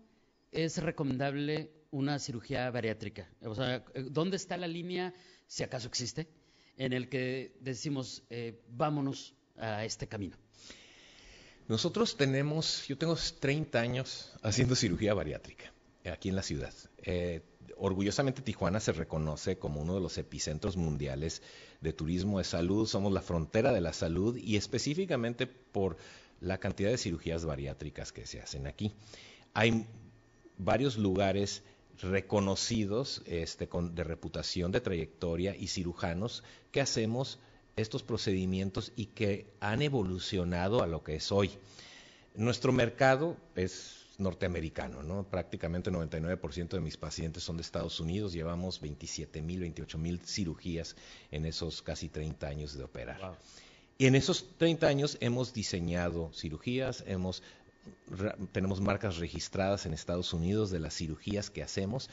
es 0.53 0.79
recomendable 0.79 1.73
una 1.91 2.19
cirugía 2.19 2.71
bariátrica? 2.71 3.29
O 3.43 3.55
sea, 3.55 3.85
¿dónde 4.11 4.37
está 4.37 4.57
la 4.57 4.69
línea, 4.69 5.13
si 5.47 5.63
acaso 5.63 5.89
existe, 5.89 6.29
en 6.79 6.93
el 6.93 7.09
que 7.09 7.57
decimos, 7.61 8.23
eh, 8.31 8.63
vámonos 8.69 9.35
a 9.57 9.85
este 9.85 10.07
camino? 10.07 10.37
Nosotros 11.69 12.17
tenemos, 12.17 12.87
yo 12.87 12.97
tengo 12.97 13.17
30 13.17 13.81
años 13.81 14.33
haciendo 14.43 14.77
cirugía 14.77 15.15
bariátrica 15.15 15.73
aquí 16.11 16.29
en 16.29 16.37
la 16.37 16.43
ciudad. 16.43 16.73
Eh, 16.99 17.43
orgullosamente 17.77 18.43
Tijuana 18.43 18.81
se 18.81 18.93
reconoce 18.93 19.59
como 19.59 19.81
uno 19.81 19.95
de 19.95 20.01
los 20.01 20.19
epicentros 20.19 20.77
mundiales 20.77 21.43
de 21.81 21.93
turismo 21.93 22.39
de 22.39 22.45
salud, 22.45 22.87
somos 22.87 23.13
la 23.13 23.23
frontera 23.23 23.73
de 23.73 23.81
la 23.81 23.93
salud 23.93 24.37
y 24.37 24.57
específicamente 24.57 25.47
por 25.47 25.97
la 26.41 26.59
cantidad 26.59 26.91
de 26.91 26.99
cirugías 26.99 27.45
bariátricas 27.45 28.13
que 28.13 28.27
se 28.27 28.41
hacen 28.41 28.67
aquí. 28.67 28.95
Hay 29.55 29.87
varios 30.59 30.97
lugares 30.97 31.63
reconocidos 32.01 33.23
este, 33.27 33.69
de 33.93 34.05
reputación, 34.05 34.73
de 34.73 34.81
trayectoria 34.81 35.57
y 35.57 35.69
cirujanos 35.69 36.43
que 36.71 36.81
hacemos 36.81 37.39
estos 37.77 38.03
procedimientos 38.03 38.93
y 38.97 39.07
que 39.07 39.47
han 39.61 39.83
evolucionado 39.83 40.83
a 40.83 40.87
lo 40.87 41.03
que 41.03 41.17
es 41.17 41.31
hoy. 41.33 41.51
Nuestro 42.35 42.73
mercado 42.73 43.37
es 43.55 44.06
norteamericano, 44.19 45.03
¿no? 45.03 45.25
Prácticamente 45.25 45.91
99% 45.91 46.69
de 46.69 46.81
mis 46.81 46.97
pacientes 46.97 47.43
son 47.43 47.57
de 47.57 47.63
Estados 47.63 48.01
Unidos, 48.01 48.33
llevamos 48.33 48.81
27 48.81 49.43
mil, 49.43 49.61
28 49.61 49.99
mil 49.99 50.21
cirugías 50.21 50.97
en 51.31 51.45
esos 51.47 51.83
casi 51.83 52.09
30 52.09 52.47
años 52.47 52.77
de 52.77 52.85
operar. 52.85 53.39
Y 53.99 54.07
en 54.07 54.15
esos 54.15 54.47
30 54.59 54.87
años 54.87 55.19
hemos 55.21 55.53
diseñado 55.53 56.31
cirugías, 56.35 57.05
hemos, 57.07 57.43
tenemos 58.53 58.81
marcas 58.81 59.17
registradas 59.17 59.87
en 59.87 59.95
Estados 59.95 60.33
Unidos 60.33 60.71
de 60.71 60.81
las 60.81 60.95
cirugías 60.95 61.51
que 61.51 61.63
hacemos, 61.63 62.11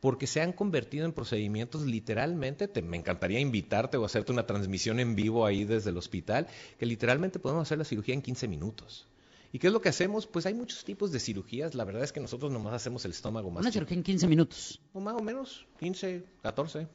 porque 0.00 0.26
se 0.26 0.42
han 0.42 0.52
convertido 0.52 1.06
en 1.06 1.14
procedimientos 1.14 1.82
literalmente, 1.82 2.68
me 2.82 2.98
encantaría 2.98 3.40
invitarte 3.40 3.96
o 3.96 4.04
hacerte 4.04 4.32
una 4.32 4.46
transmisión 4.46 5.00
en 5.00 5.14
vivo 5.14 5.46
ahí 5.46 5.64
desde 5.64 5.90
el 5.90 5.96
hospital, 5.96 6.46
que 6.78 6.84
literalmente 6.84 7.38
podemos 7.38 7.62
hacer 7.62 7.78
la 7.78 7.84
cirugía 7.84 8.14
en 8.14 8.20
15 8.20 8.48
minutos. 8.48 9.06
¿Y 9.54 9.60
qué 9.60 9.68
es 9.68 9.72
lo 9.72 9.80
que 9.80 9.88
hacemos? 9.88 10.26
Pues 10.26 10.46
hay 10.46 10.54
muchos 10.54 10.84
tipos 10.84 11.12
de 11.12 11.20
cirugías. 11.20 11.76
La 11.76 11.84
verdad 11.84 12.02
es 12.02 12.10
que 12.10 12.18
nosotros 12.18 12.50
nomás 12.50 12.74
hacemos 12.74 13.04
el 13.04 13.12
estómago 13.12 13.52
más. 13.52 13.60
Una 13.60 13.70
cirugía 13.70 13.96
en 13.96 14.02
15 14.02 14.26
minutos. 14.26 14.80
O 14.92 14.98
más 14.98 15.14
o 15.14 15.22
menos, 15.22 15.64
15, 15.78 16.24
14. 16.42 16.88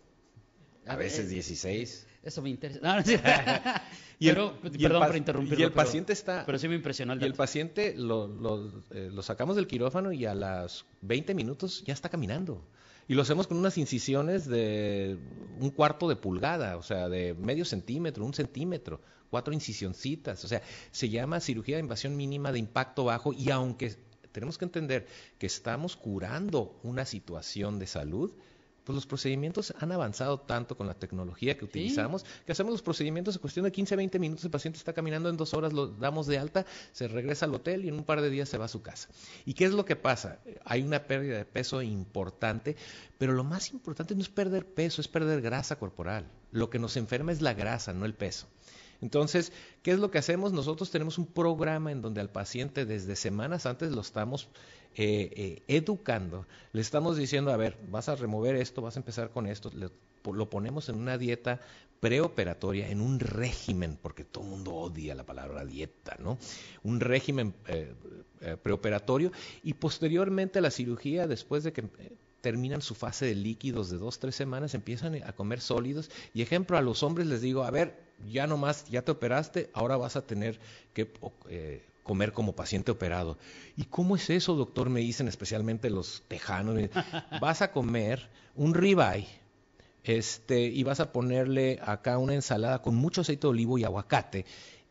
A, 0.86 0.98
veces 0.98 1.30
16. 1.30 2.06
Eso 2.22 2.42
me 2.42 2.50
interesa. 2.50 2.82
No, 2.84 3.01
y 4.20 4.30
perdón 4.78 5.08
por 5.08 5.16
interrumpirlo. 5.16 5.58
Y 5.58 5.63
el 5.63 5.72
paciente 5.72 6.12
está. 6.12 6.46
Pero 6.46 6.60
sí 6.60 6.68
me 6.68 6.75
impresionó 6.75 7.13
el 7.13 7.22
Y 7.22 7.24
el 7.24 7.34
paciente 7.34 7.96
lo, 7.96 8.28
eh, 8.92 9.10
lo, 9.10 9.22
sacamos 9.22 9.56
del 9.56 9.66
quirófano 9.66 10.12
y 10.12 10.25
a 10.25 10.36
las 10.36 10.86
20 11.04 11.34
minutos 11.36 11.86
ya 11.86 11.94
está 11.94 12.10
caminando. 12.10 12.62
Y 13.08 13.13
lo 13.13 13.22
hacemos 13.22 13.48
con 13.48 13.56
unas 13.56 13.78
incisiones 13.78 14.46
de 14.46 15.18
un 15.62 15.70
cuarto 15.70 16.10
de 16.10 16.18
pulgada, 16.18 16.75
o 16.75 16.84
sea, 16.84 17.08
de 17.08 17.36
medio 17.36 17.63
centímetro, 17.63 18.25
un 18.25 18.34
centímetro 18.34 19.00
cuatro 19.29 19.53
incisioncitas. 19.53 20.43
O 20.43 20.48
sea, 20.48 20.62
se 20.91 21.09
llama 21.09 21.39
cirugía 21.39 21.75
de 21.77 21.81
invasión 21.81 22.15
mínima 22.15 22.51
de 22.51 22.59
impacto 22.59 23.05
bajo 23.05 23.33
y 23.33 23.51
aunque 23.51 23.95
tenemos 24.31 24.57
que 24.57 24.65
entender 24.65 25.07
que 25.38 25.48
estamos 25.48 25.95
curando 25.95 26.79
una 26.83 27.05
situación 27.05 27.79
de 27.79 27.88
salud, 27.88 28.31
pues 28.89 28.95
los 28.95 29.05
procedimientos 29.05 29.71
han 29.79 29.91
avanzado 29.91 30.39
tanto 30.39 30.75
con 30.75 30.88
la 30.88 30.95
tecnología 30.95 31.55
que 31.55 31.63
utilizamos 31.63 32.25
que 32.43 32.51
hacemos 32.51 32.71
los 32.71 32.81
procedimientos 32.81 33.36
en 33.36 33.41
cuestión 33.41 33.65
de 33.65 33.71
15 33.71 33.95
20 33.95 34.17
minutos, 34.17 34.45
el 34.45 34.50
paciente 34.50 34.79
está 34.79 34.93
caminando 34.93 35.29
en 35.29 35.38
dos 35.38 35.53
horas, 35.53 35.74
lo 35.74 35.88
damos 35.88 36.25
de 36.25 36.39
alta, 36.39 36.65
se 36.91 37.07
regresa 37.07 37.45
al 37.45 37.53
hotel 37.53 37.86
y 37.86 37.89
en 37.89 37.93
un 37.93 38.03
par 38.03 38.21
de 38.21 38.31
días 38.31 38.50
se 38.50 38.57
va 38.57 38.65
a 38.65 38.67
su 38.67 38.81
casa. 38.81 39.09
¿Y 39.45 39.53
qué 39.53 39.65
es 39.65 39.74
lo 39.74 39.86
que 39.86 39.95
pasa? 39.95 40.39
Hay 40.65 40.81
una 40.81 41.03
pérdida 41.03 41.38
de 41.38 41.45
peso 41.45 41.83
importante, 41.83 42.75
pero 43.19 43.33
lo 43.33 43.43
más 43.43 43.71
importante 43.74 44.15
no 44.15 44.21
es 44.21 44.29
perder 44.29 44.65
peso, 44.65 45.01
es 45.01 45.07
perder 45.07 45.41
grasa 45.41 45.77
corporal. 45.77 46.25
Lo 46.51 46.71
que 46.71 46.79
nos 46.79 46.98
enferma 46.98 47.31
es 47.31 47.41
la 47.41 47.53
grasa, 47.53 47.93
no 47.93 48.05
el 48.05 48.15
peso. 48.15 48.48
Entonces, 49.01 49.51
¿qué 49.82 49.91
es 49.91 50.00
lo 50.00 50.12
que 50.12 50.18
hacemos? 50.18 50.51
Nosotros 50.51 50.91
tenemos 50.91 51.18
un 51.18 51.25
programa 51.25 51.91
en 51.91 52.01
donde 52.01 52.22
al 52.22 52.29
paciente 52.29 52.86
desde 52.86 53.15
semanas 53.15 53.65
antes 53.65 53.91
lo 53.91 54.01
estamos 54.01 54.50
eh, 54.96 55.32
eh, 55.36 55.63
educando, 55.68 56.46
le 56.74 56.82
estamos 56.82 57.18
diciendo, 57.18 57.51
a 57.51 57.58
ver, 57.58 57.77
vas 57.89 58.10
a 58.10 58.15
remover 58.15 58.56
esto, 58.56 58.82
vas 58.82 58.98
a 58.98 59.00
empezar 59.00 59.29
con 59.29 59.48
esto, 59.48 59.72
lo 59.74 60.50
ponemos 60.50 60.89
en 60.89 60.96
una 60.96 61.18
dieta 61.18 61.62
preoperatoria, 62.00 62.89
en 62.89 63.01
un 63.01 63.20
régimen, 63.20 63.98
porque 64.01 64.24
todo 64.24 64.44
el 64.44 64.50
mundo 64.50 64.74
odia 64.74 65.15
la 65.15 65.25
palabra 65.25 65.65
dieta, 65.65 66.15
¿no? 66.20 66.38
Un 66.84 67.00
régimen 67.00 67.53
eh, 67.68 67.94
preoperatorio 68.62 69.32
y 69.63 69.74
posteriormente 69.74 70.62
la 70.62 70.72
cirugía, 70.72 71.27
después 71.27 71.63
de 71.63 71.74
que 71.74 71.84
terminan 72.41 72.81
su 72.81 72.96
fase 72.96 73.25
de 73.25 73.36
líquidos 73.36 73.89
de 73.89 73.98
dos, 73.98 74.19
tres 74.19 74.36
semanas, 74.36 74.74
empiezan 74.74 75.22
a 75.24 75.34
comer 75.34 75.62
sólidos. 75.62 76.10
Y 76.34 76.41
ejemplo, 76.41 76.77
a 76.77 76.81
los 76.81 77.03
hombres 77.03 77.27
les 77.27 77.41
digo, 77.41 77.63
a 77.63 77.72
ver, 77.72 78.00
ya 78.27 78.48
nomás, 78.48 78.86
ya 78.89 79.03
te 79.03 79.12
operaste, 79.12 79.69
ahora 79.74 79.98
vas 79.98 80.15
a 80.15 80.25
tener 80.25 80.60
que 80.93 81.12
eh, 81.50 81.86
comer 82.03 82.34
como 82.34 82.55
paciente 82.55 82.91
operado. 82.91 83.38
¿Y 83.75 83.86
cómo 83.86 84.15
es 84.15 84.29
eso, 84.29 84.55
doctor? 84.55 84.89
Me 84.89 85.01
dicen 85.01 85.27
especialmente 85.27 85.89
los 85.89 86.24
tejanos. 86.27 86.77
Vas 87.39 87.62
a 87.62 87.72
comer 87.72 88.29
un 88.55 88.74
ribeye 88.74 89.27
este, 90.03 90.62
y 90.62 90.84
vas 90.84 91.00
a 91.00 91.12
ponerle 91.12 91.79
acá 91.84 92.17
una 92.17 92.34
ensalada 92.34 92.81
con 92.81 92.96
mucho 92.96 93.22
aceite 93.22 93.41
de 93.41 93.50
olivo 93.50 93.77
y 93.77 93.84
aguacate. 93.84 94.46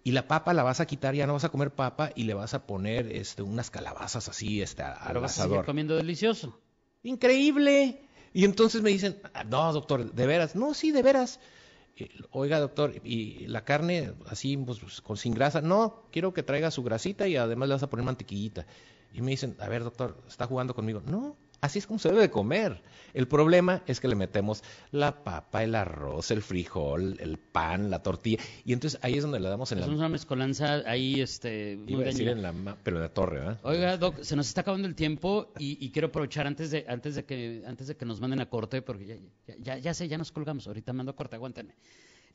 Y 0.05 0.12
la 0.12 0.28
papa 0.28 0.55
la 0.55 0.62
vas 0.62 0.81
a 0.81 0.87
quitar, 0.87 1.14
ya 1.14 1.26
no 1.26 1.33
vas 1.33 1.45
a 1.45 1.49
comer 1.49 1.73
papa 1.73 2.12
y 2.14 2.25
le 2.25 2.35
vas 2.35 2.55
a 2.55 2.67
poner 2.67 3.11
este, 3.11 3.43
unas 3.43 3.71
calabazas 3.71 4.28
así 4.28 4.62
este, 4.62 4.83
al 4.83 4.97
Pero 5.09 5.21
vas 5.21 5.38
a 5.38 5.43
seguir 5.43 5.64
comiendo 5.64 5.97
delicioso. 5.97 6.59
Increíble. 7.09 8.03
Y 8.35 8.45
entonces 8.45 8.83
me 8.83 8.91
dicen, 8.91 9.19
ah, 9.33 9.43
no, 9.45 9.73
doctor, 9.73 10.12
de 10.12 10.27
veras. 10.27 10.55
No, 10.55 10.75
sí, 10.75 10.93
de 10.93 11.03
veras. 11.03 11.41
Oiga, 12.31 12.61
doctor, 12.61 12.95
y 13.03 13.47
la 13.47 13.65
carne 13.65 14.12
así, 14.27 14.57
pues, 14.57 14.79
pues, 14.79 15.00
con, 15.00 15.17
sin 15.17 15.33
grasa. 15.35 15.62
No, 15.62 16.05
quiero 16.12 16.33
que 16.35 16.43
traiga 16.43 16.71
su 16.71 16.83
grasita 16.83 17.27
y 17.27 17.37
además 17.37 17.69
le 17.69 17.75
vas 17.75 17.83
a 17.83 17.91
poner 17.91 18.05
mantequillita. 18.05 18.67
Y 19.12 19.23
me 19.23 19.31
dicen, 19.31 19.57
a 19.59 19.69
ver, 19.69 19.85
doctor, 19.85 20.23
¿está 20.29 20.47
jugando 20.47 20.75
conmigo? 20.75 21.03
No, 21.07 21.37
Así 21.61 21.79
es 21.81 21.87
como 21.87 21.99
se 21.99 22.09
debe 22.09 22.21
de 22.23 22.31
comer. 22.31 22.83
El 23.15 23.27
problema 23.27 23.83
es 23.87 24.00
que 24.00 24.07
le 24.07 24.15
metemos 24.15 24.62
la 24.93 25.25
papa, 25.25 25.65
el 25.65 25.75
arroz, 25.75 26.31
el 26.31 26.43
frijol, 26.43 27.17
el 27.21 27.38
pan, 27.38 27.91
la 27.91 28.03
tortilla, 28.03 28.38
y 28.65 28.73
entonces 28.75 29.00
ahí 29.03 29.15
es 29.15 29.23
donde 29.23 29.41
le 29.41 29.49
damos 29.49 29.73
en 29.73 29.79
Es 29.79 29.87
la... 29.88 29.93
una 29.95 30.09
mezcolanza 30.09 30.83
ahí, 30.87 31.21
este, 31.21 31.77
muy 31.79 31.93
Iba 31.95 32.03
a 32.03 32.05
decir 32.05 32.29
en 32.29 32.43
la... 32.43 32.53
ma- 32.53 32.77
pero 32.83 32.97
en 32.99 33.03
la 33.03 33.09
torre, 33.09 33.38
¿verdad? 33.41 33.59
Oiga, 33.65 33.97
Doc, 33.97 34.21
se 34.23 34.37
nos 34.37 34.47
está 34.47 34.61
acabando 34.61 34.87
el 34.87 34.95
tiempo 34.95 35.53
y, 35.59 35.85
y 35.85 35.91
quiero 35.91 36.09
aprovechar 36.09 36.47
antes 36.47 36.71
de, 36.71 36.85
antes 36.87 37.15
de 37.15 37.25
que, 37.25 37.65
antes 37.67 37.88
de 37.88 37.97
que 37.97 38.05
nos 38.05 38.21
manden 38.21 38.41
a 38.41 38.47
corte, 38.50 38.83
porque 38.83 39.07
ya, 39.07 39.17
ya, 39.47 39.57
ya, 39.59 39.79
ya 39.79 39.95
sé, 39.95 40.07
ya 40.07 40.19
nos 40.19 40.31
colgamos, 40.31 40.67
ahorita 40.69 40.93
mando 40.93 41.11
a 41.11 41.17
corte, 41.17 41.35
aguántenme. 41.37 41.75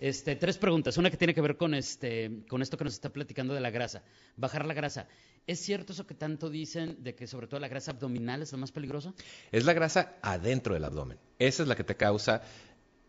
Este, 0.04 0.36
tres 0.36 0.58
preguntas. 0.58 0.98
Una 0.98 1.10
que 1.10 1.16
tiene 1.16 1.34
que 1.34 1.40
ver 1.40 1.56
con 1.56 1.74
este, 1.74 2.44
con 2.50 2.62
esto 2.62 2.76
que 2.76 2.84
nos 2.84 2.94
está 2.94 3.08
platicando 3.14 3.54
de 3.54 3.62
la 3.62 3.70
grasa. 3.70 4.04
Bajar 4.36 4.66
la 4.66 4.74
grasa. 4.74 5.08
¿Es 5.48 5.62
cierto 5.62 5.94
eso 5.94 6.06
que 6.06 6.14
tanto 6.14 6.50
dicen 6.50 7.02
de 7.02 7.16
que 7.16 7.26
sobre 7.26 7.48
todo 7.48 7.62
la 7.62 7.70
grasa 7.70 7.92
abdominal 7.92 8.42
es 8.42 8.52
lo 8.52 8.58
más 8.58 8.74
peligroso? 8.74 9.14
Es 9.54 9.64
la 9.64 9.72
grasa 9.72 10.18
adentro 10.22 10.74
del 10.74 10.84
abdomen. 10.84 11.20
Esa 11.40 11.64
es 11.64 11.70
la 11.70 11.78
que 11.78 11.86
te 11.86 11.96
causa 11.96 12.42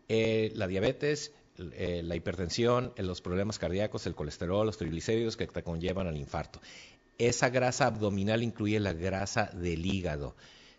eh, 0.07 0.53
la 0.55 0.67
diabetes, 0.67 1.33
eh, 1.57 1.99
la 2.01 2.15
hipertensión, 2.15 2.93
eh, 2.95 3.03
los 3.03 3.19
problemas 3.19 3.59
cardíacos, 3.59 4.07
el 4.07 4.15
colesterol, 4.15 4.65
los 4.65 4.77
triglicéridos 4.77 5.35
que 5.35 5.47
te 5.47 5.63
conllevan 5.63 6.07
al 6.07 6.15
infarto. 6.15 6.61
Esa 7.17 7.49
grasa 7.49 7.87
abdominal 7.87 8.41
incluye 8.41 8.79
la 8.79 8.93
grasa 8.93 9.49
del 9.53 9.85
hígado. 9.85 10.37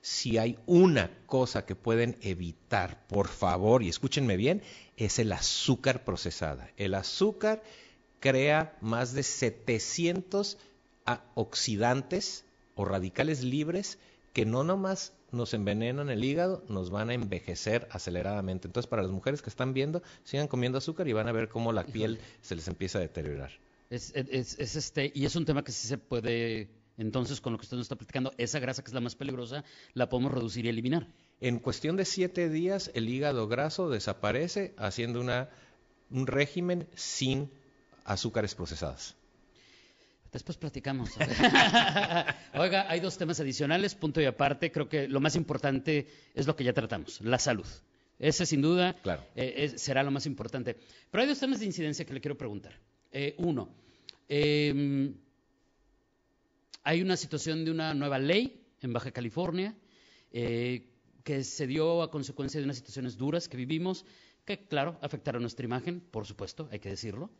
Si 0.09 0.39
hay 0.39 0.57
una 0.67 1.11
cosa 1.27 1.67
que 1.67 1.75
pueden 1.75 2.17
evitar, 2.21 3.05
por 3.09 3.27
favor, 3.27 3.83
y 3.83 3.89
escúchenme 3.89 4.37
bien, 4.37 4.63
es 4.97 5.19
el 5.19 5.33
azúcar 5.33 6.05
procesada. 6.05 6.71
El 6.77 6.95
azúcar 6.95 7.61
crea 8.21 8.77
más 8.81 9.15
de 9.15 9.25
700 9.25 10.59
a- 11.07 11.25
oxidantes 11.35 12.45
o 12.77 12.85
radicales 12.85 13.43
libres 13.43 13.99
que 14.33 14.47
no 14.47 14.63
nomás 14.63 15.13
nos 15.33 15.55
envenenan 15.55 16.09
el 16.09 16.23
hígado, 16.23 16.65
nos 16.69 16.91
van 16.91 17.11
a 17.11 17.15
envejecer 17.15 17.89
aceleradamente. 17.91 18.69
Entonces, 18.69 18.89
para 18.89 19.03
las 19.03 19.11
mujeres 19.11 19.43
que 19.43 19.51
están 19.51 19.75
viendo, 19.75 20.05
sigan 20.23 20.47
comiendo 20.47 20.79
azúcar 20.79 21.09
y 21.09 21.15
van 21.15 21.27
a 21.27 21.33
ver 21.33 21.49
cómo 21.49 21.73
la 21.73 21.85
piel 21.85 22.21
se 22.43 22.55
les 22.55 22.69
empieza 22.69 22.99
a 22.99 23.01
deteriorar. 23.01 23.51
Es, 23.91 24.13
es- 24.15 24.57
es 24.61 24.77
este, 24.77 25.11
y 25.13 25.25
es 25.27 25.35
un 25.35 25.45
tema 25.45 25.65
que 25.65 25.73
sí 25.73 25.89
se 25.89 25.99
puede, 25.99 26.69
entonces, 26.99 27.41
con 27.41 27.53
lo 27.53 27.59
que 27.59 27.65
usted 27.65 27.77
nos 27.77 27.85
está 27.87 27.97
platicando, 27.97 28.33
esa 28.39 28.59
grasa 28.59 28.83
que 28.83 28.89
es 28.89 28.95
la 28.95 29.01
más 29.01 29.15
peligrosa, 29.15 29.65
la 29.95 30.09
podemos 30.09 30.33
reducir 30.33 30.65
y 30.65 30.69
eliminar. 30.71 31.07
En 31.41 31.59
cuestión 31.59 31.97
de 31.97 32.05
siete 32.05 32.49
días, 32.49 32.91
el 32.95 33.09
hígado 33.09 33.47
graso 33.49 33.91
desaparece 33.91 34.75
haciendo 34.79 35.21
una, 35.21 35.51
un 36.11 36.27
régimen 36.27 36.89
sin 36.95 37.51
azúcares 38.05 38.55
procesadas. 38.55 39.17
Después 40.33 40.57
platicamos. 40.59 41.11
Oiga, 42.55 42.87
hay 42.91 43.01
dos 43.01 43.17
temas 43.17 43.41
adicionales, 43.41 43.95
punto 43.95 44.21
y 44.21 44.25
aparte. 44.25 44.71
Creo 44.73 44.89
que 44.89 45.09
lo 45.09 45.21
más 45.21 45.37
importante 45.37 46.07
es 46.35 46.47
lo 46.47 46.57
que 46.57 46.65
ya 46.65 46.73
tratamos, 46.73 47.21
la 47.21 47.39
salud. 47.39 47.67
Ese 48.19 48.47
sin 48.47 48.63
duda 48.63 48.95
Claro. 49.03 49.23
eh, 49.35 49.55
es- 49.57 49.81
será 49.83 50.03
lo 50.03 50.11
más 50.11 50.27
importante. 50.27 50.77
Pero 51.11 51.23
hay 51.23 51.29
dos 51.29 51.39
temas 51.39 51.61
de 51.61 51.67
incidencia 51.67 52.05
que 52.05 52.15
le 52.15 52.21
quiero 52.21 52.37
preguntar. 52.37 52.79
Eh, 53.13 53.35
uno, 53.39 53.69
eh, 54.29 55.13
hay 56.87 57.03
una 57.03 57.17
situación 57.17 57.65
de 57.65 57.73
una 57.73 57.95
nueva 57.95 58.21
ley 58.21 58.65
en 58.81 58.93
Baja 58.93 59.11
California 59.11 59.75
eh, 60.31 60.87
que 61.25 61.43
se 61.43 61.67
dio 61.67 62.01
a 62.01 62.13
consecuencia 62.13 62.61
de 62.61 62.65
unas 62.65 62.77
situaciones 62.77 63.17
duras 63.17 63.49
que 63.49 63.57
vivimos, 63.57 64.07
que 64.45 64.69
claro, 64.69 64.97
afectaron 65.03 65.43
nuestra 65.43 65.67
imagen, 65.67 66.01
por 66.01 66.27
supuesto, 66.27 66.69
hay 66.71 66.79
que 66.79 66.91
decirlo. 66.91 67.33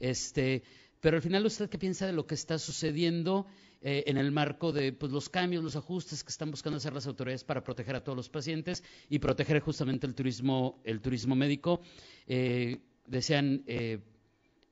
Este, 0.00 0.62
pero 1.02 1.16
al 1.16 1.22
final, 1.22 1.44
¿usted 1.44 1.68
qué 1.68 1.76
piensa 1.76 2.06
de 2.06 2.14
lo 2.14 2.26
que 2.26 2.34
está 2.34 2.58
sucediendo 2.58 3.46
eh, 3.82 4.04
en 4.06 4.16
el 4.16 4.32
marco 4.32 4.72
de 4.72 4.94
pues, 4.94 5.12
los 5.12 5.28
cambios, 5.28 5.62
los 5.62 5.76
ajustes 5.76 6.24
que 6.24 6.30
están 6.30 6.50
buscando 6.50 6.78
hacer 6.78 6.94
las 6.94 7.06
autoridades 7.06 7.44
para 7.44 7.62
proteger 7.62 7.96
a 7.96 8.02
todos 8.02 8.16
los 8.16 8.30
pacientes 8.30 8.82
y 9.10 9.18
proteger 9.18 9.60
justamente 9.60 10.06
el 10.06 10.14
turismo, 10.14 10.80
el 10.82 11.02
turismo 11.02 11.36
médico? 11.36 11.82
Eh, 12.26 12.80
decían, 13.06 13.64
eh, 13.66 13.98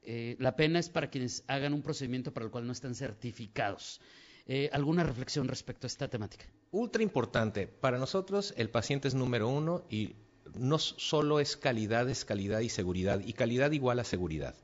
eh, 0.04 0.36
la 0.40 0.56
pena 0.56 0.80
es 0.80 0.88
para 0.88 1.10
quienes 1.10 1.44
hagan 1.46 1.72
un 1.72 1.82
procedimiento 1.82 2.32
para 2.32 2.46
el 2.46 2.50
cual 2.50 2.66
no 2.66 2.72
están 2.72 2.94
certificados. 2.94 4.00
Eh, 4.46 4.68
¿Alguna 4.72 5.04
reflexión 5.04 5.46
respecto 5.48 5.86
a 5.86 5.88
esta 5.88 6.08
temática? 6.08 6.44
Ultra 6.72 7.02
importante. 7.02 7.66
Para 7.68 7.98
nosotros 7.98 8.52
el 8.56 8.70
paciente 8.70 9.08
es 9.08 9.14
número 9.14 9.48
uno 9.48 9.84
y 9.88 10.16
no 10.58 10.78
solo 10.78 11.38
es 11.40 11.56
calidad, 11.56 12.08
es 12.10 12.24
calidad 12.24 12.60
y 12.60 12.68
seguridad. 12.68 13.20
Y 13.24 13.32
calidad 13.34 13.70
igual 13.72 14.00
a 14.00 14.04
seguridad. 14.04 14.54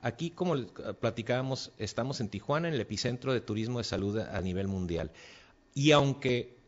Aquí, 0.00 0.30
como 0.30 0.54
le- 0.56 0.66
platicábamos, 1.00 1.72
estamos 1.78 2.20
en 2.20 2.28
Tijuana, 2.28 2.68
en 2.68 2.74
el 2.74 2.80
epicentro 2.80 3.32
de 3.32 3.40
turismo 3.40 3.78
de 3.78 3.84
salud 3.84 4.18
a 4.18 4.40
nivel 4.42 4.68
mundial. 4.68 5.10
Y 5.74 5.92
aunque 5.92 6.58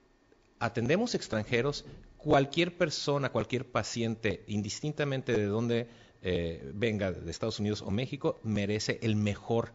atendemos 0.58 1.14
extranjeros, 1.14 1.84
cualquier 2.16 2.76
persona, 2.78 3.30
cualquier 3.30 3.66
paciente, 3.70 4.42
indistintamente 4.46 5.32
de 5.32 5.44
dónde 5.44 5.88
eh, 6.22 6.70
venga, 6.74 7.12
de 7.12 7.30
Estados 7.30 7.60
Unidos 7.60 7.82
o 7.82 7.90
México, 7.90 8.40
merece 8.42 8.98
el 9.02 9.14
mejor 9.16 9.72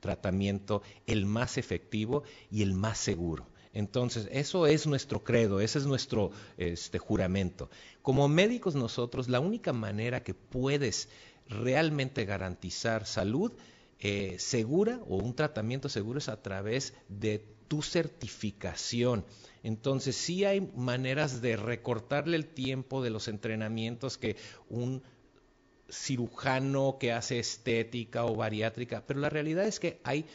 tratamiento, 0.00 0.82
el 1.06 1.26
más 1.26 1.58
efectivo 1.58 2.24
y 2.50 2.62
el 2.62 2.74
más 2.74 2.98
seguro. 2.98 3.46
Entonces, 3.72 4.28
eso 4.32 4.66
es 4.66 4.86
nuestro 4.86 5.22
credo, 5.22 5.60
ese 5.60 5.78
es 5.78 5.86
nuestro 5.86 6.32
este, 6.56 6.98
juramento. 6.98 7.70
Como 8.02 8.28
médicos 8.28 8.74
nosotros, 8.74 9.28
la 9.28 9.38
única 9.38 9.72
manera 9.72 10.22
que 10.24 10.34
puedes 10.34 11.08
realmente 11.48 12.24
garantizar 12.24 13.06
salud 13.06 13.52
eh, 14.00 14.36
segura 14.38 15.00
o 15.08 15.16
un 15.16 15.34
tratamiento 15.34 15.88
seguro 15.88 16.18
es 16.18 16.28
a 16.28 16.42
través 16.42 16.94
de 17.08 17.44
tu 17.68 17.82
certificación. 17.82 19.24
Entonces, 19.62 20.16
sí 20.16 20.44
hay 20.44 20.60
maneras 20.74 21.40
de 21.40 21.56
recortarle 21.56 22.36
el 22.36 22.46
tiempo 22.46 23.02
de 23.02 23.10
los 23.10 23.28
entrenamientos 23.28 24.18
que 24.18 24.36
un 24.68 25.02
cirujano 25.90 26.96
que 26.98 27.12
hace 27.12 27.38
estética 27.38 28.24
o 28.24 28.34
bariátrica, 28.34 29.04
pero 29.06 29.20
la 29.20 29.30
realidad 29.30 29.66
es 29.66 29.80
que 29.80 30.00
hay 30.04 30.26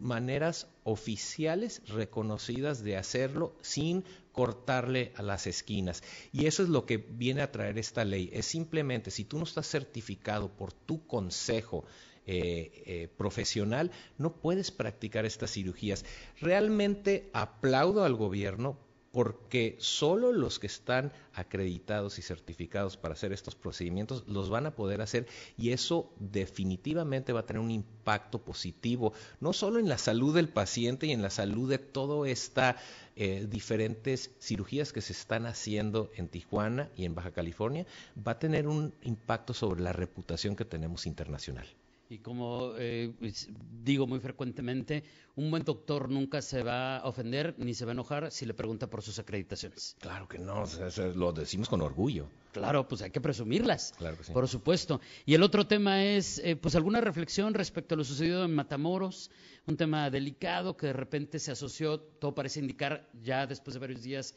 maneras 0.00 0.68
oficiales 0.84 1.82
reconocidas 1.88 2.82
de 2.82 2.96
hacerlo 2.96 3.56
sin 3.62 4.04
cortarle 4.32 5.12
a 5.16 5.22
las 5.22 5.46
esquinas. 5.46 6.02
Y 6.32 6.46
eso 6.46 6.62
es 6.62 6.68
lo 6.68 6.84
que 6.84 6.98
viene 6.98 7.42
a 7.42 7.52
traer 7.52 7.78
esta 7.78 8.04
ley. 8.04 8.30
Es 8.32 8.46
simplemente, 8.46 9.10
si 9.10 9.24
tú 9.24 9.38
no 9.38 9.44
estás 9.44 9.66
certificado 9.66 10.50
por 10.50 10.72
tu 10.72 11.06
consejo 11.06 11.84
eh, 12.26 12.82
eh, 12.86 13.08
profesional, 13.16 13.90
no 14.18 14.34
puedes 14.34 14.70
practicar 14.70 15.24
estas 15.24 15.52
cirugías. 15.52 16.04
Realmente 16.40 17.30
aplaudo 17.32 18.04
al 18.04 18.14
gobierno 18.14 18.78
porque 19.16 19.76
solo 19.78 20.30
los 20.30 20.58
que 20.58 20.66
están 20.66 21.10
acreditados 21.32 22.18
y 22.18 22.22
certificados 22.22 22.98
para 22.98 23.14
hacer 23.14 23.32
estos 23.32 23.54
procedimientos 23.54 24.24
los 24.26 24.50
van 24.50 24.66
a 24.66 24.76
poder 24.76 25.00
hacer 25.00 25.26
y 25.56 25.70
eso 25.70 26.12
definitivamente 26.20 27.32
va 27.32 27.40
a 27.40 27.46
tener 27.46 27.62
un 27.62 27.70
impacto 27.70 28.42
positivo, 28.42 29.14
no 29.40 29.54
solo 29.54 29.78
en 29.78 29.88
la 29.88 29.96
salud 29.96 30.34
del 30.34 30.50
paciente 30.50 31.06
y 31.06 31.12
en 31.12 31.22
la 31.22 31.30
salud 31.30 31.70
de 31.70 31.78
todas 31.78 32.28
estas 32.30 32.76
eh, 33.16 33.46
diferentes 33.48 34.32
cirugías 34.38 34.92
que 34.92 35.00
se 35.00 35.14
están 35.14 35.46
haciendo 35.46 36.10
en 36.16 36.28
Tijuana 36.28 36.90
y 36.94 37.06
en 37.06 37.14
Baja 37.14 37.30
California, 37.30 37.86
va 38.18 38.32
a 38.32 38.38
tener 38.38 38.68
un 38.68 38.92
impacto 39.00 39.54
sobre 39.54 39.80
la 39.80 39.94
reputación 39.94 40.56
que 40.56 40.66
tenemos 40.66 41.06
internacional. 41.06 41.66
Y 42.08 42.18
como 42.18 42.72
eh, 42.78 43.12
pues, 43.18 43.48
digo 43.82 44.06
muy 44.06 44.20
frecuentemente, 44.20 45.02
un 45.34 45.50
buen 45.50 45.64
doctor 45.64 46.08
nunca 46.08 46.40
se 46.40 46.62
va 46.62 46.98
a 46.98 47.08
ofender 47.08 47.54
ni 47.58 47.74
se 47.74 47.84
va 47.84 47.90
a 47.90 47.94
enojar 47.94 48.30
si 48.30 48.46
le 48.46 48.54
pregunta 48.54 48.88
por 48.88 49.02
sus 49.02 49.18
acreditaciones. 49.18 49.96
Claro 49.98 50.28
que 50.28 50.38
no, 50.38 50.64
eso 50.64 51.12
lo 51.14 51.32
decimos 51.32 51.68
con 51.68 51.80
orgullo. 51.82 52.28
Claro, 52.52 52.86
pues 52.88 53.02
hay 53.02 53.10
que 53.10 53.20
presumirlas, 53.20 53.92
Claro 53.98 54.16
que 54.16 54.24
sí. 54.24 54.32
por 54.32 54.48
supuesto. 54.48 55.00
Y 55.26 55.34
el 55.34 55.42
otro 55.42 55.66
tema 55.66 56.04
es, 56.04 56.38
eh, 56.38 56.56
pues 56.56 56.74
alguna 56.74 57.00
reflexión 57.00 57.54
respecto 57.54 57.94
a 57.94 57.98
lo 57.98 58.04
sucedido 58.04 58.44
en 58.44 58.54
Matamoros, 58.54 59.30
un 59.66 59.76
tema 59.76 60.08
delicado 60.08 60.76
que 60.76 60.86
de 60.86 60.92
repente 60.92 61.38
se 61.38 61.52
asoció, 61.52 62.00
todo 62.00 62.34
parece 62.34 62.60
indicar 62.60 63.10
ya 63.22 63.46
después 63.46 63.74
de 63.74 63.80
varios 63.80 64.02
días 64.02 64.34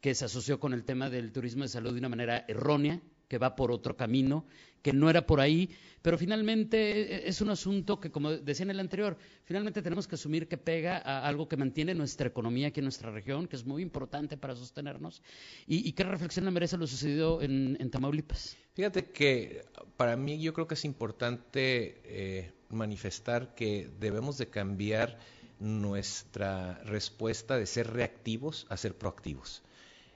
que 0.00 0.14
se 0.14 0.24
asoció 0.24 0.58
con 0.58 0.74
el 0.74 0.84
tema 0.84 1.08
del 1.08 1.30
turismo 1.32 1.62
de 1.62 1.68
salud 1.68 1.92
de 1.92 2.00
una 2.00 2.08
manera 2.08 2.44
errónea, 2.48 3.00
que 3.32 3.38
va 3.38 3.56
por 3.56 3.72
otro 3.72 3.96
camino, 3.96 4.44
que 4.82 4.92
no 4.92 5.08
era 5.08 5.24
por 5.24 5.40
ahí, 5.40 5.70
pero 6.02 6.18
finalmente 6.18 6.76
eh, 7.00 7.22
es 7.24 7.40
un 7.40 7.48
asunto 7.48 7.98
que, 7.98 8.10
como 8.10 8.30
decía 8.30 8.64
en 8.64 8.70
el 8.72 8.78
anterior, 8.78 9.16
finalmente 9.44 9.80
tenemos 9.80 10.06
que 10.06 10.16
asumir 10.16 10.48
que 10.48 10.58
pega 10.58 10.98
a 10.98 11.26
algo 11.26 11.48
que 11.48 11.56
mantiene 11.56 11.94
nuestra 11.94 12.28
economía 12.28 12.68
aquí 12.68 12.80
en 12.80 12.84
nuestra 12.84 13.10
región, 13.10 13.48
que 13.48 13.56
es 13.56 13.64
muy 13.64 13.80
importante 13.80 14.36
para 14.36 14.54
sostenernos. 14.54 15.22
¿Y, 15.66 15.88
y 15.88 15.92
qué 15.92 16.04
reflexión 16.04 16.44
le 16.44 16.50
merece 16.50 16.76
lo 16.76 16.86
sucedido 16.86 17.40
en, 17.40 17.78
en 17.80 17.90
Tamaulipas? 17.90 18.54
Fíjate 18.74 19.06
que 19.06 19.64
para 19.96 20.14
mí 20.18 20.38
yo 20.38 20.52
creo 20.52 20.66
que 20.66 20.74
es 20.74 20.84
importante 20.84 22.02
eh, 22.04 22.52
manifestar 22.68 23.54
que 23.54 23.88
debemos 23.98 24.36
de 24.36 24.50
cambiar 24.50 25.18
nuestra 25.58 26.82
respuesta 26.84 27.56
de 27.56 27.64
ser 27.64 27.94
reactivos 27.94 28.66
a 28.68 28.76
ser 28.76 28.94
proactivos. 28.94 29.62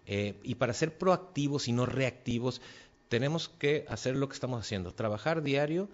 Eh, 0.07 0.39
y 0.45 0.55
para 0.55 0.73
ser 0.73 0.99
proactivos 0.99 1.67
y 1.67 1.73
no 1.73 1.85
reactivos, 1.85 2.63
tenemos 3.09 3.49
que 3.49 3.85
hacer 3.89 4.17
lo 4.17 4.29
que 4.29 4.35
estamos 4.35 4.61
haciendo, 4.61 4.93
trabajar 4.93 5.43
diario 5.43 5.89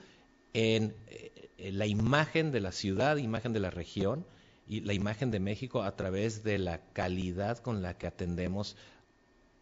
en, 0.52 0.94
eh, 1.08 1.50
en 1.58 1.78
la 1.78 1.86
imagen 1.86 2.52
de 2.52 2.60
la 2.60 2.72
ciudad, 2.72 3.16
imagen 3.16 3.52
de 3.52 3.60
la 3.60 3.70
región, 3.70 4.26
la 4.68 4.94
imagen 4.94 5.30
de 5.30 5.40
México 5.40 5.82
a 5.82 5.96
través 5.96 6.44
de 6.44 6.58
la 6.58 6.80
calidad 6.92 7.58
con 7.58 7.82
la 7.82 7.98
que 7.98 8.06
atendemos 8.06 8.76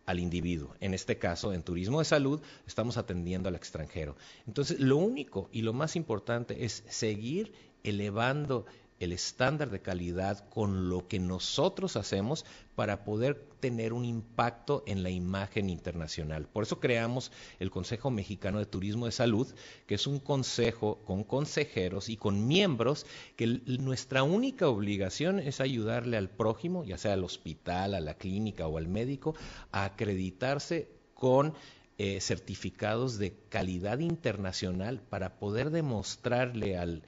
al 0.07 0.19
individuo. 0.19 0.75
En 0.81 0.95
este 0.95 1.19
caso, 1.19 1.53
en 1.53 1.63
turismo 1.63 1.99
de 2.01 2.05
salud, 2.05 2.41
estamos 2.67 2.97
atendiendo 2.97 3.49
al 3.49 3.55
extranjero. 3.55 4.17
Entonces, 4.47 4.81
lo 4.81 4.97
único 4.97 5.49
y 5.53 5.63
lo 5.63 5.73
más 5.73 5.97
importante 5.97 6.65
es 6.65 6.85
seguir 6.89 7.53
elevando 7.83 8.67
el 9.01 9.13
estándar 9.13 9.71
de 9.71 9.81
calidad 9.81 10.49
con 10.51 10.91
lo 10.91 11.09
que 11.09 11.19
nosotros 11.19 11.97
hacemos 11.97 12.45
para 12.75 13.03
poder 13.03 13.49
tener 13.59 13.93
un 13.93 14.05
impacto 14.05 14.85
en 14.87 15.03
la 15.03 15.11
imagen 15.11 15.71
internacional. 15.71 16.47
Por 16.47 16.63
eso 16.63 16.81
creamos 16.81 17.33
el 17.59 17.71
Consejo 17.71 18.11
Mexicano 18.11 18.59
de 18.59 18.67
Turismo 18.67 19.07
de 19.07 19.13
Salud, 19.13 19.49
que 19.87 19.95
es 19.95 20.07
un 20.07 20.21
consejo 20.21 20.99
con 21.07 21.25
consejeros 21.25 22.11
y 22.11 22.17
con 22.17 22.47
miembros 22.47 23.07
que 23.37 23.47
nuestra 23.67 24.23
única 24.23 24.69
obligación 24.69 25.41
es 25.41 25.61
ayudarle 25.61 26.19
al 26.19 26.29
prójimo, 26.29 26.85
ya 26.85 26.99
sea 26.99 27.15
al 27.15 27.25
hospital, 27.25 27.95
a 27.95 28.01
la 28.01 28.15
clínica 28.15 28.67
o 28.67 28.77
al 28.77 28.87
médico, 28.87 29.35
a 29.73 29.85
acreditarse 29.85 30.89
con 31.15 31.55
eh, 32.03 32.21
certificados 32.21 33.19
de 33.19 33.35
calidad 33.51 33.99
internacional 33.99 35.01
para 35.01 35.39
poder 35.39 35.71
demostrarle 35.71 36.79
al 36.79 37.03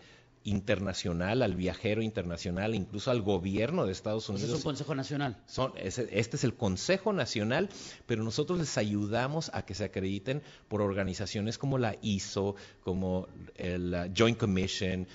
internacional, 0.45 1.43
al 1.43 1.55
viajero 1.55 2.03
internacional, 2.03 2.75
incluso 2.75 3.11
al 3.11 3.23
gobierno 3.23 3.87
de 3.87 3.93
Estados 3.93 4.29
Unidos. 4.29 4.51
es 4.51 4.57
un 4.57 4.63
Consejo 4.63 4.95
Nacional. 4.95 5.37
Son, 5.47 5.73
este 5.77 6.37
es 6.37 6.45
el 6.45 6.55
Consejo 6.55 7.13
Nacional, 7.13 7.69
pero 8.07 8.25
nosotros 8.25 8.59
les 8.59 8.77
ayudamos 8.79 9.51
a 9.55 9.65
que 9.65 9.75
se 9.75 9.85
acrediten 9.85 10.43
por 10.69 10.83
organizaciones 10.83 11.59
como 11.59 11.79
la 11.79 11.97
ISO, 12.03 12.57
como 12.83 13.29
la 13.57 14.11
Joint 14.17 14.39
Commission, 14.39 15.07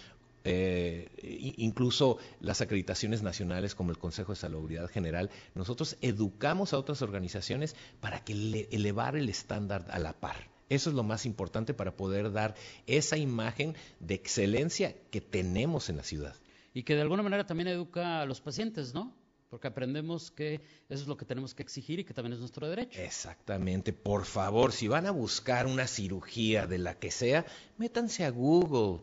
eh, 0.50 1.10
incluso 1.58 2.20
las 2.40 2.62
acreditaciones 2.62 3.22
nacionales 3.22 3.76
como 3.76 3.92
el 3.92 3.98
Consejo 3.98 4.32
de 4.32 4.38
Salubridad 4.38 4.90
General, 4.90 5.30
nosotros 5.56 5.98
educamos 6.02 6.72
a 6.72 6.78
otras 6.78 7.02
organizaciones 7.02 7.76
para 8.00 8.24
que 8.24 8.68
elevar 8.72 9.18
el 9.18 9.28
estándar 9.28 9.86
a 9.90 10.00
la 10.00 10.14
par. 10.14 10.57
Eso 10.70 10.90
es 10.90 10.96
lo 10.96 11.04
más 11.04 11.26
importante 11.26 11.74
para 11.74 11.96
poder 11.96 12.32
dar 12.32 12.56
esa 12.86 13.18
imagen 13.18 13.76
de 14.00 14.16
excelencia 14.16 14.96
que 15.12 15.22
tenemos 15.22 15.90
en 15.90 15.98
la 15.98 16.04
ciudad. 16.04 16.36
Y 16.74 16.84
que 16.84 16.96
de 16.96 17.02
alguna 17.02 17.24
manera 17.24 17.46
también 17.46 17.70
educa 17.70 18.22
a 18.22 18.26
los 18.26 18.42
pacientes, 18.42 18.94
¿no? 18.94 19.14
Porque 19.50 19.68
aprendemos 19.68 20.30
que 20.30 20.56
eso 20.90 21.02
es 21.02 21.08
lo 21.08 21.16
que 21.16 21.24
tenemos 21.24 21.56
que 21.56 21.64
exigir 21.64 22.00
y 22.00 22.04
que 22.04 22.14
también 22.14 22.34
es 22.34 22.40
nuestro 22.40 22.68
derecho. 22.68 23.00
Exactamente. 23.00 23.94
Por 23.94 24.26
favor, 24.26 24.74
si 24.74 24.90
van 24.90 25.06
a 25.06 25.12
buscar 25.12 25.68
una 25.68 25.88
cirugía 25.88 26.68
de 26.68 26.78
la 26.78 27.00
que 27.00 27.12
sea, 27.12 27.46
métanse 27.78 28.26
a 28.26 28.30
Google. 28.30 29.00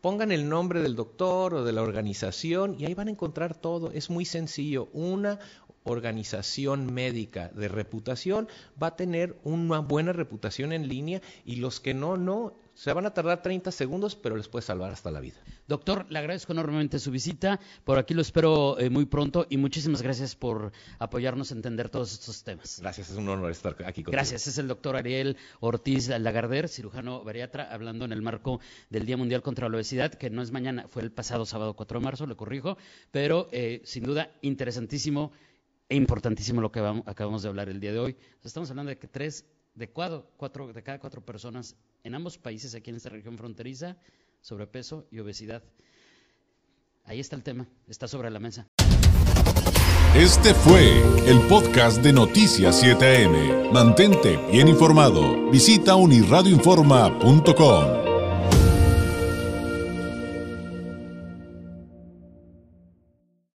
Pongan 0.00 0.30
el 0.30 0.48
nombre 0.48 0.82
del 0.82 0.94
doctor 0.94 1.54
o 1.54 1.64
de 1.64 1.72
la 1.72 1.82
organización 1.82 2.76
y 2.78 2.84
ahí 2.84 2.94
van 2.94 3.08
a 3.08 3.10
encontrar 3.10 3.56
todo. 3.56 3.90
Es 3.90 4.08
muy 4.08 4.24
sencillo. 4.24 4.88
Una 4.92 5.40
organización 5.86 6.92
médica 6.92 7.48
de 7.54 7.68
reputación 7.68 8.48
va 8.80 8.88
a 8.88 8.96
tener 8.96 9.36
una 9.44 9.78
buena 9.80 10.12
reputación 10.12 10.72
en 10.72 10.88
línea 10.88 11.22
y 11.44 11.56
los 11.56 11.80
que 11.80 11.94
no, 11.94 12.16
no. 12.16 12.54
Se 12.74 12.92
van 12.92 13.06
a 13.06 13.14
tardar 13.14 13.40
30 13.40 13.72
segundos, 13.72 14.16
pero 14.16 14.36
les 14.36 14.48
puede 14.48 14.62
salvar 14.62 14.92
hasta 14.92 15.10
la 15.10 15.20
vida. 15.20 15.36
Doctor, 15.66 16.04
le 16.10 16.18
agradezco 16.18 16.52
enormemente 16.52 16.98
su 16.98 17.10
visita. 17.10 17.58
Por 17.84 17.98
aquí 17.98 18.12
lo 18.12 18.20
espero 18.20 18.78
eh, 18.78 18.90
muy 18.90 19.06
pronto 19.06 19.46
y 19.48 19.56
muchísimas 19.56 20.02
gracias 20.02 20.36
por 20.36 20.72
apoyarnos 20.98 21.50
a 21.50 21.54
entender 21.54 21.88
todos 21.88 22.12
estos 22.12 22.44
temas. 22.44 22.78
Gracias, 22.82 23.10
es 23.10 23.16
un 23.16 23.30
honor 23.30 23.50
estar 23.50 23.72
aquí 23.72 24.04
contigo. 24.04 24.12
Gracias, 24.12 24.46
es 24.46 24.58
el 24.58 24.68
doctor 24.68 24.94
Ariel 24.94 25.38
Ortiz 25.60 26.08
Lagarder, 26.08 26.68
cirujano 26.68 27.24
bariatra, 27.24 27.72
hablando 27.72 28.04
en 28.04 28.12
el 28.12 28.20
marco 28.20 28.60
del 28.90 29.06
Día 29.06 29.16
Mundial 29.16 29.40
contra 29.40 29.70
la 29.70 29.76
Obesidad, 29.76 30.12
que 30.12 30.28
no 30.28 30.42
es 30.42 30.52
mañana, 30.52 30.86
fue 30.86 31.00
el 31.00 31.10
pasado 31.10 31.46
sábado 31.46 31.74
4 31.74 31.98
de 31.98 32.04
marzo, 32.04 32.26
le 32.26 32.36
corrijo, 32.36 32.76
pero 33.10 33.48
eh, 33.52 33.80
sin 33.84 34.04
duda 34.04 34.30
interesantísimo 34.42 35.32
e 35.88 35.96
importantísimo 35.96 36.60
lo 36.60 36.72
que 36.72 36.80
acabamos 37.06 37.42
de 37.42 37.48
hablar 37.48 37.68
el 37.68 37.80
día 37.80 37.92
de 37.92 37.98
hoy. 37.98 38.16
Estamos 38.42 38.70
hablando 38.70 38.90
de 38.90 38.98
que 38.98 39.08
tres 39.08 39.44
de, 39.74 39.90
cuatro, 39.90 40.26
de 40.72 40.82
cada 40.82 40.98
cuatro 40.98 41.24
personas 41.24 41.76
en 42.02 42.14
ambos 42.14 42.38
países, 42.38 42.74
aquí 42.74 42.90
en 42.90 42.96
esta 42.96 43.10
región 43.10 43.36
fronteriza, 43.36 43.98
sobrepeso 44.40 45.06
y 45.10 45.18
obesidad. 45.20 45.62
Ahí 47.04 47.20
está 47.20 47.36
el 47.36 47.42
tema, 47.42 47.68
está 47.86 48.08
sobre 48.08 48.30
la 48.30 48.40
mesa. 48.40 48.66
Este 50.14 50.54
fue 50.54 51.02
el 51.28 51.40
podcast 51.46 52.02
de 52.02 52.10
Noticias 52.12 52.82
7am. 52.82 53.70
Mantente 53.70 54.38
bien 54.50 54.66
informado. 54.66 55.50
Visita 55.50 55.94
unirradioinforma.com. 55.94 57.95